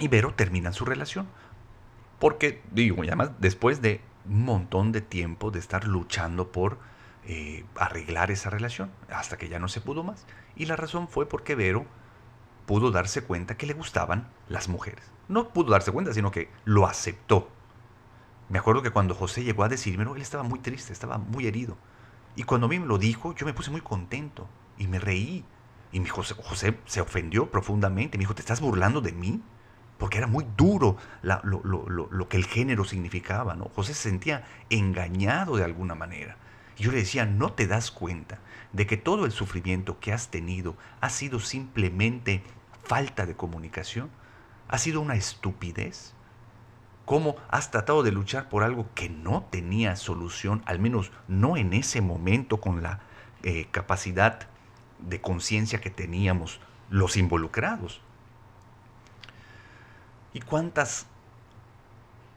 y 0.00 0.08
Vero 0.08 0.34
terminan 0.34 0.72
su 0.72 0.84
relación. 0.84 1.28
Porque, 2.18 2.62
digo, 2.70 3.02
además, 3.02 3.32
después 3.38 3.82
de 3.82 4.00
un 4.26 4.44
montón 4.44 4.92
de 4.92 5.00
tiempo 5.00 5.50
de 5.50 5.58
estar 5.58 5.86
luchando 5.86 6.52
por 6.52 6.78
eh, 7.24 7.64
arreglar 7.76 8.30
esa 8.30 8.50
relación, 8.50 8.90
hasta 9.10 9.36
que 9.38 9.48
ya 9.48 9.58
no 9.58 9.68
se 9.68 9.80
pudo 9.80 10.02
más. 10.02 10.26
Y 10.56 10.66
la 10.66 10.76
razón 10.76 11.08
fue 11.08 11.28
porque 11.28 11.54
Vero 11.54 11.86
pudo 12.66 12.90
darse 12.90 13.22
cuenta 13.22 13.56
que 13.56 13.66
le 13.66 13.74
gustaban 13.74 14.28
las 14.48 14.68
mujeres. 14.68 15.10
No 15.28 15.48
pudo 15.48 15.72
darse 15.72 15.92
cuenta, 15.92 16.12
sino 16.12 16.30
que 16.30 16.48
lo 16.64 16.86
aceptó. 16.86 17.48
Me 18.48 18.58
acuerdo 18.58 18.82
que 18.82 18.90
cuando 18.90 19.14
José 19.14 19.44
llegó 19.44 19.64
a 19.64 19.68
decírmelo, 19.68 20.14
él 20.14 20.22
estaba 20.22 20.42
muy 20.42 20.58
triste, 20.58 20.92
estaba 20.92 21.18
muy 21.18 21.46
herido. 21.46 21.76
Y 22.36 22.44
cuando 22.44 22.66
a 22.66 22.70
mí 22.70 22.78
me 22.78 22.86
lo 22.86 22.98
dijo, 22.98 23.34
yo 23.34 23.46
me 23.46 23.54
puse 23.54 23.70
muy 23.70 23.80
contento 23.80 24.48
y 24.78 24.86
me 24.86 24.98
reí. 24.98 25.44
Y 25.92 26.00
mi 26.00 26.08
José, 26.08 26.78
se 26.86 27.00
ofendió 27.00 27.50
profundamente. 27.50 28.16
Me 28.16 28.22
dijo, 28.22 28.34
¿te 28.34 28.40
estás 28.40 28.60
burlando 28.60 29.00
de 29.00 29.12
mí? 29.12 29.42
Porque 29.98 30.18
era 30.18 30.26
muy 30.26 30.46
duro 30.56 30.96
lo, 31.22 32.28
que 32.28 32.36
el 32.36 32.46
género 32.46 32.84
significaba. 32.84 33.54
¿no? 33.54 33.70
José 33.74 33.94
se 33.94 34.08
sentía 34.08 34.44
engañado 34.70 35.56
de 35.56 35.64
alguna 35.64 35.94
manera. 35.94 36.36
Y 36.78 36.84
yo 36.84 36.90
le 36.90 36.98
decía, 36.98 37.26
¿no 37.26 37.52
te 37.52 37.66
das 37.66 37.90
cuenta 37.90 38.38
de 38.72 38.86
que 38.86 38.96
todo 38.96 39.26
el 39.26 39.32
sufrimiento 39.32 40.00
que 40.00 40.12
has 40.12 40.30
tenido 40.30 40.76
ha 41.00 41.10
sido 41.10 41.38
simplemente 41.40 42.42
falta 42.82 43.26
de 43.26 43.36
comunicación? 43.36 44.10
¿Ha 44.68 44.78
sido 44.78 45.02
una 45.02 45.14
estupidez? 45.14 46.14
Cómo 47.12 47.36
has 47.50 47.70
tratado 47.70 48.02
de 48.02 48.10
luchar 48.10 48.48
por 48.48 48.62
algo 48.64 48.88
que 48.94 49.10
no 49.10 49.46
tenía 49.50 49.96
solución, 49.96 50.62
al 50.64 50.78
menos 50.78 51.12
no 51.28 51.58
en 51.58 51.74
ese 51.74 52.00
momento 52.00 52.58
con 52.58 52.82
la 52.82 53.00
eh, 53.42 53.66
capacidad 53.70 54.48
de 54.98 55.20
conciencia 55.20 55.78
que 55.78 55.90
teníamos 55.90 56.58
los 56.88 57.18
involucrados. 57.18 58.00
¿Y 60.32 60.40
cuántas 60.40 61.04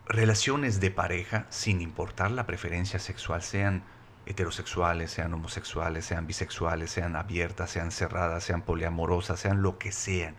relaciones 0.08 0.82
de 0.82 0.92
pareja, 0.92 1.46
sin 1.50 1.80
importar 1.80 2.32
la 2.32 2.46
preferencia 2.46 3.00
sexual, 3.00 3.44
sean 3.44 3.82
heterosexuales, 4.26 5.10
sean 5.10 5.34
homosexuales, 5.34 6.04
sean 6.04 6.28
bisexuales, 6.28 6.92
sean 6.92 7.16
abiertas, 7.16 7.70
sean 7.70 7.92
cerradas, 7.92 8.44
sean 8.44 8.62
poliamorosas, 8.62 9.40
sean 9.40 9.62
lo 9.62 9.78
que 9.78 9.94
sean, 9.94 10.36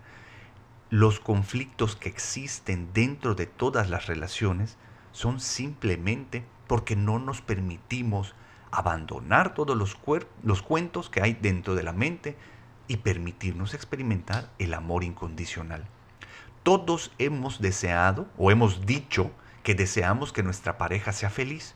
los 0.91 1.19
conflictos 1.19 1.97
que 1.97 2.09
existen 2.09 2.91
dentro 2.93 3.35
de 3.35 3.47
todas 3.47 3.91
las 3.91 4.07
relaciones 4.07 4.77
son 5.13 5.41
simplemente 5.41 6.45
porque 6.67 6.95
no 6.95 7.19
nos 7.19 7.41
permitimos 7.41 8.35
abandonar 8.71 9.55
todos 9.55 9.77
los, 9.77 9.97
los, 10.43 10.63
cuentos 10.63 11.11
que 11.11 11.23
hay 11.23 11.33
dentro 11.35 11.75
de 11.75 11.83
la 11.83 11.93
mente 11.93 12.37
y 12.89 12.99
permitirnos 12.99 13.75
experimentar 13.75 14.51
el 14.59 14.75
amor 14.75 15.03
incondicional. 15.03 15.87
Todos 16.63 17.13
hemos 17.19 17.61
deseado 17.61 18.27
o 18.37 18.51
hemos 18.51 18.87
dicho 18.87 19.31
que 19.63 19.75
deseamos 19.75 20.33
que 20.33 20.43
nuestra 20.43 20.79
pareja 20.79 21.13
sea 21.13 21.31
feliz. 21.31 21.75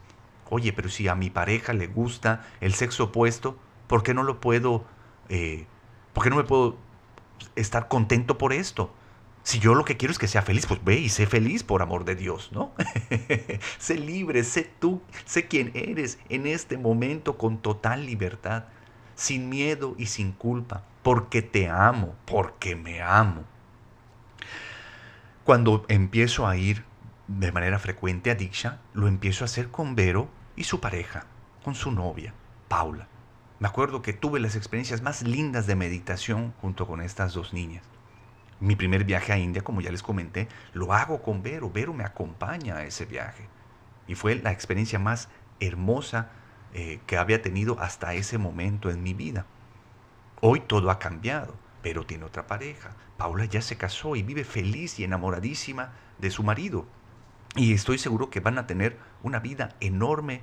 Oye, 0.51 0.73
pero 0.73 0.89
si 0.89 1.09
a 1.09 1.15
mi 1.15 1.31
pareja 1.31 1.73
le 1.73 1.87
gusta 1.87 2.45
el 2.61 2.75
sexo 2.75 3.05
opuesto, 3.05 3.57
¿por 3.87 4.03
qué 4.03 4.15
no 4.15 4.23
lo 4.23 4.41
puedo, 4.41 4.85
eh, 5.29 5.67
por 6.13 6.25
qué 6.25 6.31
no 6.31 6.37
me 6.37 6.45
puedo 6.45 6.77
estar 7.57 7.89
contento 7.89 8.37
por 8.37 8.53
esto? 8.53 8.93
Si 9.43 9.59
yo 9.59 9.75
lo 9.75 9.85
que 9.85 9.97
quiero 9.97 10.13
es 10.13 10.19
que 10.19 10.29
sea 10.29 10.43
feliz, 10.43 10.67
pues 10.67 10.85
ve 10.85 10.99
y 10.99 11.09
sé 11.09 11.27
feliz 11.27 11.63
por 11.63 11.83
amor 11.83 12.05
de 12.05 12.15
Dios, 12.15 12.51
¿no? 12.53 12.73
sé 13.79 13.97
libre, 13.97 14.45
sé 14.45 14.71
tú, 14.79 15.01
sé 15.25 15.49
quién 15.49 15.73
eres 15.75 16.19
en 16.29 16.47
este 16.47 16.77
momento 16.77 17.39
con 17.39 17.59
total 17.59 18.07
libertad, 18.07 18.65
sin 19.15 19.49
miedo 19.49 19.95
y 19.99 20.07
sin 20.07 20.33
culpa, 20.33 20.85
porque 21.03 21.43
te 21.43 21.69
amo, 21.69 22.15
porque 22.27 22.77
me 22.77 23.03
amo. 23.03 23.45
Cuando 25.45 25.85
empiezo 25.89 26.47
a 26.47 26.57
ir 26.57 26.85
de 27.27 27.51
manera 27.51 27.79
frecuente 27.79 28.31
a 28.31 28.35
Diksha, 28.35 28.81
lo 28.93 29.09
empiezo 29.09 29.45
a 29.45 29.47
hacer 29.47 29.71
con 29.71 29.95
Vero 29.95 30.29
y 30.55 30.65
su 30.65 30.81
pareja, 30.81 31.27
con 31.65 31.75
su 31.75 31.91
novia, 31.91 32.35
Paula. 32.69 33.09
Me 33.59 33.69
acuerdo 33.69 34.03
que 34.03 34.13
tuve 34.13 34.41
las 34.41 34.57
experiencias 34.57 35.03
más 35.03 35.23
lindas 35.23 35.67
de 35.67 35.77
meditación 35.77 36.53
junto 36.61 36.87
con 36.87 37.01
estas 37.01 37.35
dos 37.35 37.53
niñas. 37.53 37.85
Mi 38.61 38.77
primer 38.77 39.05
viaje 39.05 39.33
a 39.33 39.39
India, 39.39 39.63
como 39.63 39.81
ya 39.81 39.91
les 39.91 40.03
comenté, 40.03 40.47
lo 40.75 40.93
hago 40.93 41.23
con 41.23 41.43
Vero. 41.43 41.71
Vero 41.71 41.95
me 41.95 42.05
acompaña 42.05 42.77
a 42.77 42.85
ese 42.85 43.07
viaje. 43.07 43.49
Y 44.07 44.15
fue 44.15 44.35
la 44.35 44.53
experiencia 44.53 44.99
más 44.99 45.29
hermosa 45.61 46.31
eh, 46.75 47.01
que 47.07 47.17
había 47.17 47.41
tenido 47.41 47.81
hasta 47.81 48.13
ese 48.13 48.37
momento 48.37 48.91
en 48.91 49.03
mi 49.03 49.15
vida. 49.15 49.47
Hoy 50.43 50.61
todo 50.61 50.91
ha 50.91 50.99
cambiado. 50.99 51.55
Vero 51.83 52.05
tiene 52.05 52.25
otra 52.25 52.47
pareja. 52.47 52.91
Paula 53.17 53.47
ya 53.47 53.63
se 53.63 53.77
casó 53.77 54.15
y 54.15 54.23
vive 54.23 54.45
feliz 54.45 54.99
y 54.99 55.05
enamoradísima 55.05 55.93
de 56.19 56.31
su 56.31 56.43
marido. 56.43 56.87
Y 57.57 57.73
estoy 57.73 57.97
seguro 57.97 58.29
que 58.29 58.41
van 58.41 58.59
a 58.59 58.67
tener 58.67 58.99
una 59.23 59.41
vida 59.41 59.71
enorme 59.81 60.43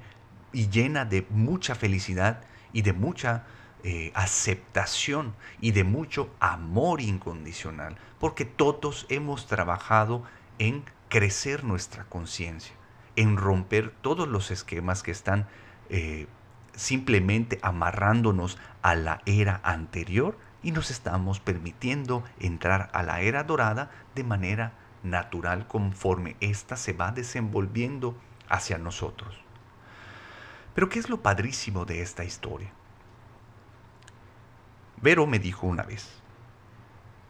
y 0.52 0.70
llena 0.70 1.06
de 1.06 1.26
mucha 1.30 1.76
felicidad 1.76 2.42
y 2.74 2.82
de 2.82 2.94
mucha 2.94 3.46
eh, 3.84 4.12
aceptación 4.16 5.36
y 5.62 5.72
de 5.72 5.84
mucho 5.84 6.30
amor 6.40 7.02
incondicional, 7.02 7.98
porque 8.20 8.46
todos 8.46 9.06
hemos 9.10 9.48
trabajado 9.48 10.24
en 10.60 10.84
crecer 11.10 11.64
nuestra 11.64 12.04
conciencia, 12.06 12.74
en 13.16 13.38
romper 13.38 13.92
todos 14.02 14.28
los 14.28 14.52
esquemas 14.52 15.04
que 15.04 15.12
están 15.12 15.48
eh, 15.90 16.28
simplemente 16.76 17.60
amarrándonos 17.62 18.58
a 18.82 18.96
la 18.96 19.22
era 19.26 19.62
anterior 19.64 20.38
y 20.64 20.72
nos 20.72 20.92
estamos 20.92 21.40
permitiendo 21.40 22.24
entrar 22.40 22.90
a 22.94 23.04
la 23.04 23.22
era 23.22 23.44
dorada 23.44 23.90
de 24.16 24.24
manera 24.24 24.74
natural 25.04 25.68
conforme 25.68 26.36
ésta 26.40 26.76
se 26.76 26.94
va 26.94 27.12
desenvolviendo 27.12 28.18
hacia 28.50 28.78
nosotros. 28.78 29.36
Pero 30.74 30.90
¿qué 30.90 31.00
es 31.00 31.10
lo 31.10 31.22
padrísimo 31.22 31.86
de 31.86 32.02
esta 32.02 32.24
historia? 32.24 32.72
Vero 35.00 35.28
me 35.28 35.38
dijo 35.38 35.68
una 35.68 35.84
vez, 35.84 36.10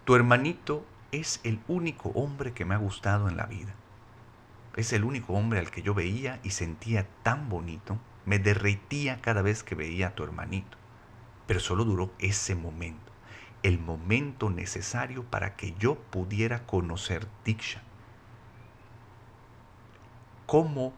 tu 0.06 0.16
hermanito 0.16 0.86
es 1.12 1.42
el 1.44 1.60
único 1.68 2.10
hombre 2.10 2.54
que 2.54 2.64
me 2.64 2.76
ha 2.76 2.78
gustado 2.78 3.28
en 3.28 3.36
la 3.36 3.46
vida. 3.46 3.74
Es 4.78 4.94
el 4.94 5.04
único 5.04 5.34
hombre 5.34 5.60
al 5.60 5.70
que 5.70 5.82
yo 5.82 5.94
veía 5.94 6.40
y 6.44 6.52
sentía 6.52 7.06
tan 7.24 7.50
bonito. 7.50 7.98
Me 8.26 8.40
derretía 8.40 9.20
cada 9.22 9.42
vez 9.42 9.64
que 9.64 9.76
veía 9.76 10.08
a 10.08 10.16
tu 10.16 10.24
hermanito. 10.24 10.78
Pero 11.46 11.60
solo 11.60 11.84
duró 11.84 12.12
ese 12.20 12.56
momento, 12.56 13.12
el 13.64 13.80
momento 13.80 14.50
necesario 14.50 15.24
para 15.24 15.58
que 15.58 15.74
yo 15.78 15.96
pudiera 15.96 16.66
conocer 16.66 17.28
Diksha. 17.44 17.82
¿Cómo 20.46 20.94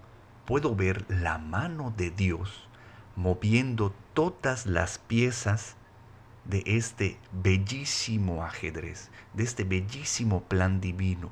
puedo 0.45 0.75
ver 0.75 1.05
la 1.07 1.39
mano 1.39 1.91
de 1.97 2.11
Dios 2.11 2.67
moviendo 3.15 3.91
todas 4.13 4.67
las 4.67 4.99
piezas 4.99 5.75
de 6.49 6.63
este 6.65 7.17
bellísimo 7.31 8.43
ajedrez, 8.43 9.11
de 9.33 9.43
este 9.43 9.63
bellísimo 9.63 10.43
plan 10.43 10.81
divino. 10.81 11.31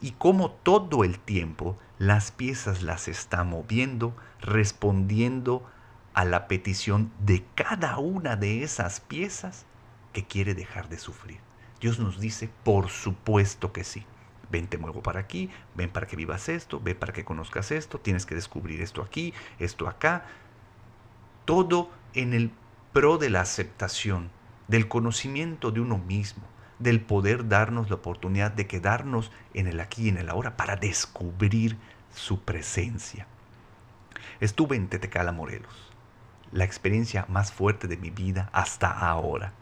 Y 0.00 0.12
cómo 0.12 0.50
todo 0.50 1.04
el 1.04 1.18
tiempo 1.18 1.76
las 1.98 2.30
piezas 2.30 2.82
las 2.82 3.08
está 3.08 3.44
moviendo, 3.44 4.16
respondiendo 4.40 5.66
a 6.14 6.24
la 6.24 6.48
petición 6.48 7.12
de 7.20 7.44
cada 7.54 7.98
una 7.98 8.36
de 8.36 8.62
esas 8.62 9.00
piezas 9.00 9.66
que 10.12 10.24
quiere 10.24 10.54
dejar 10.54 10.88
de 10.88 10.98
sufrir. 10.98 11.38
Dios 11.80 11.98
nos 11.98 12.18
dice, 12.18 12.48
por 12.64 12.88
supuesto 12.88 13.72
que 13.72 13.84
sí. 13.84 14.06
Ven, 14.50 14.68
te 14.68 14.78
muevo 14.78 15.02
para 15.02 15.20
aquí, 15.20 15.50
ven 15.74 15.90
para 15.90 16.06
que 16.06 16.16
vivas 16.16 16.48
esto, 16.48 16.80
ven 16.80 16.96
para 16.96 17.12
que 17.12 17.24
conozcas 17.24 17.70
esto, 17.72 17.98
tienes 17.98 18.24
que 18.24 18.34
descubrir 18.34 18.80
esto 18.80 19.02
aquí, 19.02 19.34
esto 19.58 19.88
acá. 19.88 20.24
Todo 21.44 21.90
en 22.14 22.32
el 22.32 22.50
pro 22.92 23.18
de 23.18 23.28
la 23.28 23.42
aceptación, 23.42 24.30
del 24.68 24.88
conocimiento 24.88 25.70
de 25.70 25.80
uno 25.80 25.98
mismo, 25.98 26.44
del 26.78 27.00
poder 27.00 27.48
darnos 27.48 27.88
la 27.88 27.96
oportunidad 27.96 28.50
de 28.52 28.66
quedarnos 28.66 29.32
en 29.54 29.66
el 29.66 29.80
aquí 29.80 30.04
y 30.04 30.08
en 30.08 30.18
el 30.18 30.28
ahora 30.28 30.56
para 30.56 30.76
descubrir 30.76 31.76
su 32.14 32.40
presencia. 32.40 33.26
Estuve 34.40 34.76
en 34.76 34.88
Tetecala, 34.88 35.32
Morelos, 35.32 35.92
la 36.52 36.64
experiencia 36.64 37.26
más 37.28 37.52
fuerte 37.52 37.88
de 37.88 37.96
mi 37.96 38.10
vida 38.10 38.50
hasta 38.52 38.90
ahora. 38.90 39.52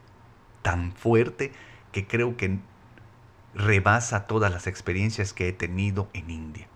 Tan 0.61 0.91
fuerte 0.93 1.53
que 1.91 2.07
creo 2.07 2.35
que 2.35 2.59
rebasa 3.53 4.27
todas 4.27 4.51
las 4.51 4.67
experiencias 4.67 5.33
que 5.33 5.47
he 5.47 5.53
tenido 5.53 6.09
en 6.13 6.29
India. 6.29 6.67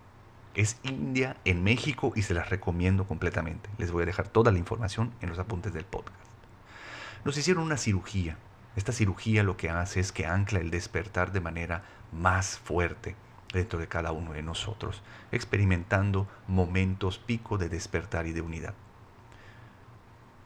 Es 0.54 0.78
India 0.82 1.36
en 1.44 1.62
México 1.62 2.12
y 2.16 2.22
se 2.22 2.34
las 2.34 2.48
recomiendo 2.48 3.06
completamente. 3.06 3.68
Les 3.78 3.92
voy 3.92 4.02
a 4.02 4.06
dejar 4.06 4.28
toda 4.28 4.50
la 4.50 4.58
información 4.58 5.12
en 5.20 5.28
los 5.28 5.38
apuntes 5.38 5.72
del 5.72 5.84
podcast. 5.84 6.29
Nos 7.24 7.36
hicieron 7.36 7.64
una 7.64 7.76
cirugía. 7.76 8.38
Esta 8.76 8.92
cirugía 8.92 9.42
lo 9.42 9.56
que 9.56 9.68
hace 9.68 10.00
es 10.00 10.10
que 10.10 10.26
ancla 10.26 10.60
el 10.60 10.70
despertar 10.70 11.32
de 11.32 11.40
manera 11.40 11.82
más 12.12 12.58
fuerte 12.58 13.14
dentro 13.52 13.78
de 13.78 13.88
cada 13.88 14.12
uno 14.12 14.32
de 14.32 14.42
nosotros, 14.42 15.02
experimentando 15.32 16.28
momentos 16.46 17.18
pico 17.18 17.58
de 17.58 17.68
despertar 17.68 18.26
y 18.26 18.32
de 18.32 18.40
unidad. 18.40 18.74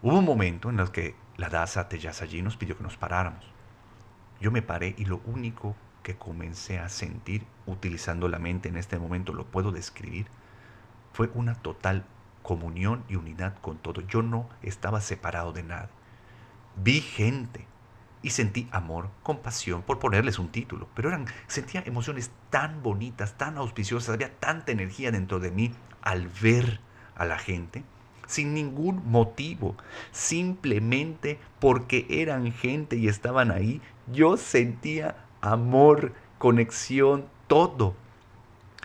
Hubo 0.03 0.19
un 0.19 0.25
momento 0.25 0.69
en 0.71 0.81
el 0.81 0.91
que 0.91 1.15
la 1.37 1.49
Daza 1.49 1.89
allí 2.21 2.43
nos 2.43 2.57
pidió 2.57 2.77
que 2.77 2.83
nos 2.83 2.97
paráramos. 2.97 3.45
Yo 4.41 4.51
me 4.51 4.63
paré 4.63 4.95
y 4.99 5.05
lo 5.05 5.21
único 5.27 5.77
que 6.03 6.17
comencé 6.17 6.79
a 6.79 6.89
sentir 6.89 7.47
utilizando 7.67 8.29
la 8.29 8.39
mente 8.39 8.69
en 8.69 8.77
este 8.77 8.99
momento, 8.99 9.33
lo 9.33 9.47
puedo 9.47 9.71
describir, 9.71 10.27
fue 11.13 11.31
una 11.35 11.55
total 11.55 12.05
comunión 12.43 13.05
y 13.09 13.17
unidad 13.17 13.57
con 13.61 13.79
todo. 13.79 14.01
Yo 14.03 14.23
no 14.23 14.49
estaba 14.63 15.01
separado 15.01 15.53
de 15.53 15.63
nada. 15.63 15.89
Vi 16.77 17.01
gente 17.01 17.67
y 18.23 18.31
sentí 18.31 18.69
amor, 18.73 19.11
compasión, 19.23 19.83
por 19.83 19.99
ponerles 19.99 20.39
un 20.39 20.49
título, 20.49 20.89
pero 20.95 21.11
eran, 21.11 21.27
sentía 21.47 21.83
emociones 21.87 22.31
tan 22.51 22.83
bonitas, 22.83 23.37
tan 23.37 23.59
auspiciosas, 23.59 24.15
había 24.15 24.35
tanta 24.39 24.73
energía 24.73 25.11
dentro 25.11 25.41
de 25.41 25.51
mí 25.51 25.73
al 26.01 26.29
ver 26.29 26.81
a 27.17 27.27
la 27.27 27.39
gente, 27.39 27.85
sin 28.27 28.55
ningún 28.55 29.03
motivo, 29.11 29.77
simplemente 30.11 31.39
porque 31.61 32.07
eran 32.09 32.51
gente 32.53 32.97
y 32.97 33.09
estaban 33.09 33.51
ahí, 33.51 33.83
yo 34.11 34.39
sentía 34.39 35.17
amor, 35.43 36.15
conexión, 36.39 37.27
todo. 37.47 37.95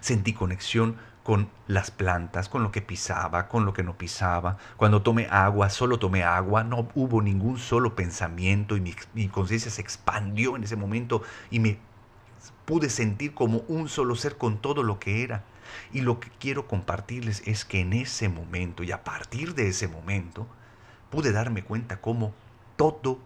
Sentí 0.02 0.34
conexión 0.34 0.98
con 1.24 1.50
las 1.68 1.92
plantas, 1.92 2.50
con 2.50 2.64
lo 2.64 2.72
que 2.72 2.82
pisaba, 2.82 3.48
con 3.48 3.66
lo 3.66 3.74
que 3.74 3.84
no 3.84 3.98
pisaba. 3.98 4.58
Cuando 4.78 5.02
tomé 5.02 5.28
agua, 5.30 5.70
solo 5.70 6.00
tomé 6.00 6.24
agua, 6.24 6.64
no 6.64 6.88
hubo 6.96 7.22
ningún 7.22 7.60
solo 7.60 7.96
pensamiento 7.96 8.78
y 8.78 8.82
mi, 9.14 9.28
conciencia 9.28 9.70
se 9.70 9.82
expandió 9.82 10.56
en 10.56 10.64
ese 10.64 10.76
momento 10.76 11.22
y 11.52 11.60
me 11.60 11.78
pude 12.66 12.90
sentir 12.90 13.34
como 13.34 13.60
un 13.68 13.90
solo 13.90 14.16
ser 14.16 14.38
con 14.38 14.58
todo 14.58 14.84
lo 14.84 15.00
que 15.00 15.24
era. 15.24 15.44
Y 15.94 16.02
lo 16.02 16.20
que 16.20 16.30
quiero 16.40 16.68
compartirles 16.68 17.44
es 17.46 17.64
que 17.64 17.82
en 17.82 17.94
ese 17.94 18.28
momento 18.28 18.84
y 18.84 18.92
a 18.92 19.04
partir 19.04 19.54
de 19.54 19.68
ese 19.68 19.88
momento 19.88 20.48
pude 21.12 21.32
darme 21.32 21.64
cuenta 21.64 22.02
cómo 22.02 22.34
todo 22.76 23.20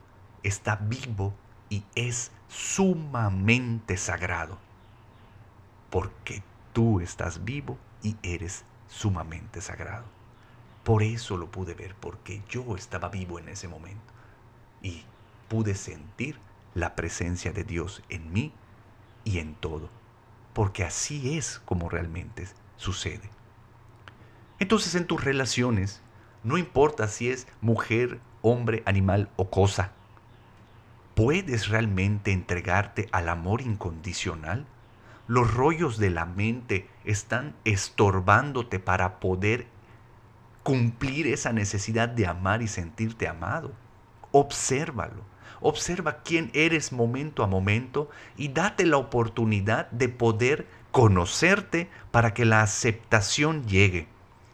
está 0.44 0.76
vivo 0.76 1.34
y 1.70 1.84
es 1.96 2.32
sumamente 2.50 3.98
sagrado, 3.98 4.58
porque 5.90 6.44
tú 6.74 7.00
estás 7.00 7.46
vivo 7.46 7.78
y 8.02 8.16
eres 8.24 8.66
sumamente 8.90 9.62
sagrado. 9.62 10.06
Por 10.84 11.04
eso 11.04 11.38
lo 11.38 11.50
pude 11.50 11.74
ver, 11.74 11.96
porque 11.96 12.44
yo 12.50 12.76
estaba 12.76 13.10
vivo 13.10 13.40
en 13.40 13.50
ese 13.50 13.68
momento 13.68 14.14
y 14.82 15.04
pude 15.48 15.76
sentir 15.76 16.38
la 16.74 16.96
presencia 16.96 17.54
de 17.54 17.64
Dios 17.64 18.04
en 18.10 18.34
mí 18.34 18.52
y 19.24 19.40
en 19.40 19.56
todo, 19.56 19.90
porque 20.54 20.84
así 20.84 21.38
es 21.38 21.62
como 21.66 21.90
realmente 21.90 22.48
sucede. 22.76 23.30
Entonces 24.60 24.96
en 24.96 25.08
tus 25.08 25.24
relaciones, 25.24 26.02
no 26.44 26.58
importa 26.58 27.08
si 27.08 27.30
es 27.30 27.48
mujer, 27.62 28.20
hombre, 28.42 28.84
animal 28.86 29.30
o 29.38 29.50
cosa, 29.50 29.94
¿Puedes 31.16 31.68
realmente 31.68 32.32
entregarte 32.32 33.08
al 33.12 33.30
amor 33.30 33.62
incondicional? 33.62 34.66
Los 35.28 35.54
rollos 35.54 35.98
de 35.98 36.10
la 36.10 36.26
mente 36.26 36.90
están 37.06 37.56
estorbándote 37.66 38.80
para 38.80 39.20
poder 39.20 39.68
cumplir 40.64 41.28
esa 41.28 41.54
necesidad 41.54 42.10
de 42.10 42.28
amar 42.28 42.62
y 42.62 42.68
sentirte 42.68 43.28
amado. 43.28 43.72
Obsérvalo. 44.32 45.22
Observa 45.62 46.24
quién 46.24 46.52
eres 46.54 46.92
momento 46.92 47.44
a 47.44 47.48
momento 47.48 48.10
y 48.36 48.50
date 48.50 48.86
la 48.86 48.98
oportunidad 48.98 49.90
de 49.92 50.10
poder 50.10 50.68
conocerte 50.92 51.90
para 52.12 52.34
que 52.34 52.44
la 52.44 52.62
aceptación 52.62 53.66
llegue. 53.66 54.08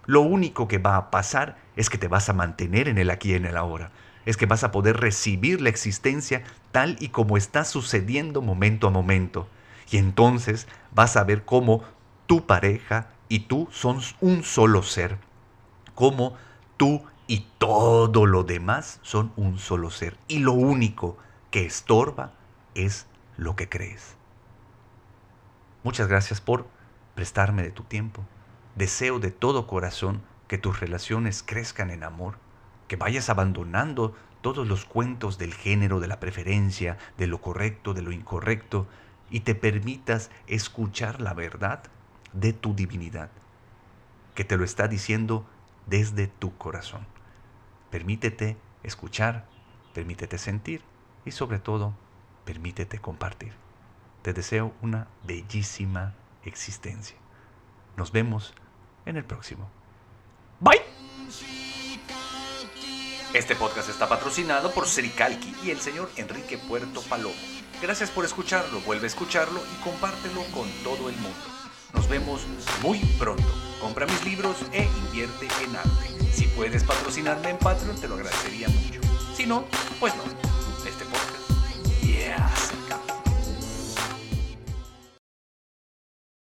Lo 0.06 0.22
único 0.22 0.68
que 0.68 0.78
va 0.78 0.98
a 0.98 1.10
pasar 1.10 1.58
es 1.76 1.90
que 1.90 1.98
te 1.98 2.08
vas 2.08 2.30
a 2.30 2.34
mantener 2.34 2.88
en 2.88 2.98
el 2.98 3.10
aquí 3.10 3.32
y 3.32 3.36
en 3.36 3.46
el 3.46 3.58
ahora 3.58 3.92
es 4.26 4.38
que 4.38 4.46
vas 4.46 4.64
a 4.64 4.72
poder 4.72 4.98
recibir 4.98 5.60
la 5.60 5.70
existencia 5.70 6.44
tal 6.72 6.98
y 7.00 7.10
como 7.10 7.36
está 7.36 7.66
sucediendo 7.66 8.44
momento 8.44 8.88
a 8.88 8.92
momento. 8.92 9.48
Y 9.92 9.98
entonces 9.98 10.68
vas 10.92 11.18
a 11.18 11.24
ver 11.24 11.46
cómo 11.46 11.84
tu 12.28 12.46
pareja 12.46 13.08
y 13.28 13.42
tú 13.42 13.68
son 13.72 14.00
un 14.22 14.44
solo 14.44 14.84
ser. 14.84 15.18
Cómo 15.96 16.36
tú 16.78 17.04
y 17.28 17.48
todo 17.58 18.26
lo 18.26 18.44
demás 18.44 19.00
son 19.04 19.32
un 19.36 19.60
solo 19.60 19.92
ser. 19.92 20.18
Y 20.28 20.40
lo 20.40 20.54
único 20.54 21.18
que 21.52 21.66
estorba 21.66 22.34
es 22.76 23.08
lo 23.38 23.56
que 23.56 23.70
crees. 23.70 24.16
Muchas 25.84 26.08
gracias 26.08 26.42
por 26.42 26.68
prestarme 27.16 27.64
de 27.64 27.72
tu 27.72 27.84
tiempo. 27.84 28.24
Deseo 28.76 29.20
de 29.20 29.32
todo 29.32 29.68
corazón 29.68 30.22
que 30.48 30.58
tus 30.58 30.80
relaciones 30.80 31.44
crezcan 31.44 31.90
en 31.90 32.04
amor 32.04 32.38
que 32.90 32.98
vayas 32.98 33.30
abandonando 33.30 34.14
todos 34.42 34.68
los 34.68 34.84
cuentos 34.84 35.38
del 35.38 35.54
género, 35.54 36.02
de 36.02 36.08
la 36.08 36.20
preferencia, 36.20 36.98
de 37.18 37.28
lo 37.28 37.40
correcto, 37.40 37.94
de 37.94 38.02
lo 38.02 38.12
incorrecto, 38.12 38.88
y 39.30 39.42
te 39.42 39.56
permitas 39.56 40.30
escuchar 40.48 41.22
la 41.22 41.34
verdad 41.34 41.84
de 42.34 42.54
tu 42.54 42.74
divinidad, 42.76 43.30
que 44.36 44.44
te 44.44 44.58
lo 44.58 44.64
está 44.64 44.88
diciendo 44.88 45.46
desde 45.88 46.28
tu 46.28 46.56
corazón. 46.58 47.06
Permítete 47.90 48.58
escuchar, 48.84 49.46
permítete 49.94 50.38
sentir 50.38 50.82
y 51.26 51.32
sobre 51.32 51.60
todo, 51.60 51.94
permítete 52.46 53.00
compartir. 53.00 53.54
Te 54.22 54.34
deseo 54.34 54.74
una 54.82 55.08
bellísima 55.24 56.14
existencia. 56.44 57.18
Nos 57.98 58.12
vemos 58.12 58.54
en 59.06 59.18
el 59.18 59.26
próximo. 59.26 59.70
Bye. 60.60 60.82
Este 63.34 63.56
podcast 63.56 63.90
está 63.90 64.10
patrocinado 64.10 64.72
por 64.72 64.88
Sericalqui 64.88 65.56
y 65.64 65.70
el 65.70 65.80
señor 65.80 66.10
Enrique 66.18 66.58
Puerto 66.58 67.02
Palomo. 67.04 67.36
Gracias 67.82 68.12
por 68.12 68.26
escucharlo, 68.26 68.82
vuelve 68.82 69.06
a 69.06 69.08
escucharlo 69.08 69.62
y 69.74 69.84
compártelo 69.84 70.44
con 70.54 70.70
todo 70.84 71.10
el 71.10 71.16
mundo. 71.16 71.38
Nos 71.94 72.10
vemos 72.10 72.42
muy 72.82 73.00
pronto. 73.18 73.48
Compra 73.80 74.06
mis 74.06 74.26
libros 74.26 74.58
e 74.74 74.84
invierte 74.84 75.48
en 75.64 75.76
arte. 75.76 76.34
Si 76.34 76.46
puedes 76.48 76.84
patrocinarme 76.84 77.52
en 77.52 77.58
Patreon, 77.58 78.00
te 78.00 78.10
lo 78.10 78.16
agradecería 78.16 78.68
mucho. 78.68 79.00
Si 79.34 79.46
no, 79.46 79.64
pues 80.00 80.14
no. 80.16 80.49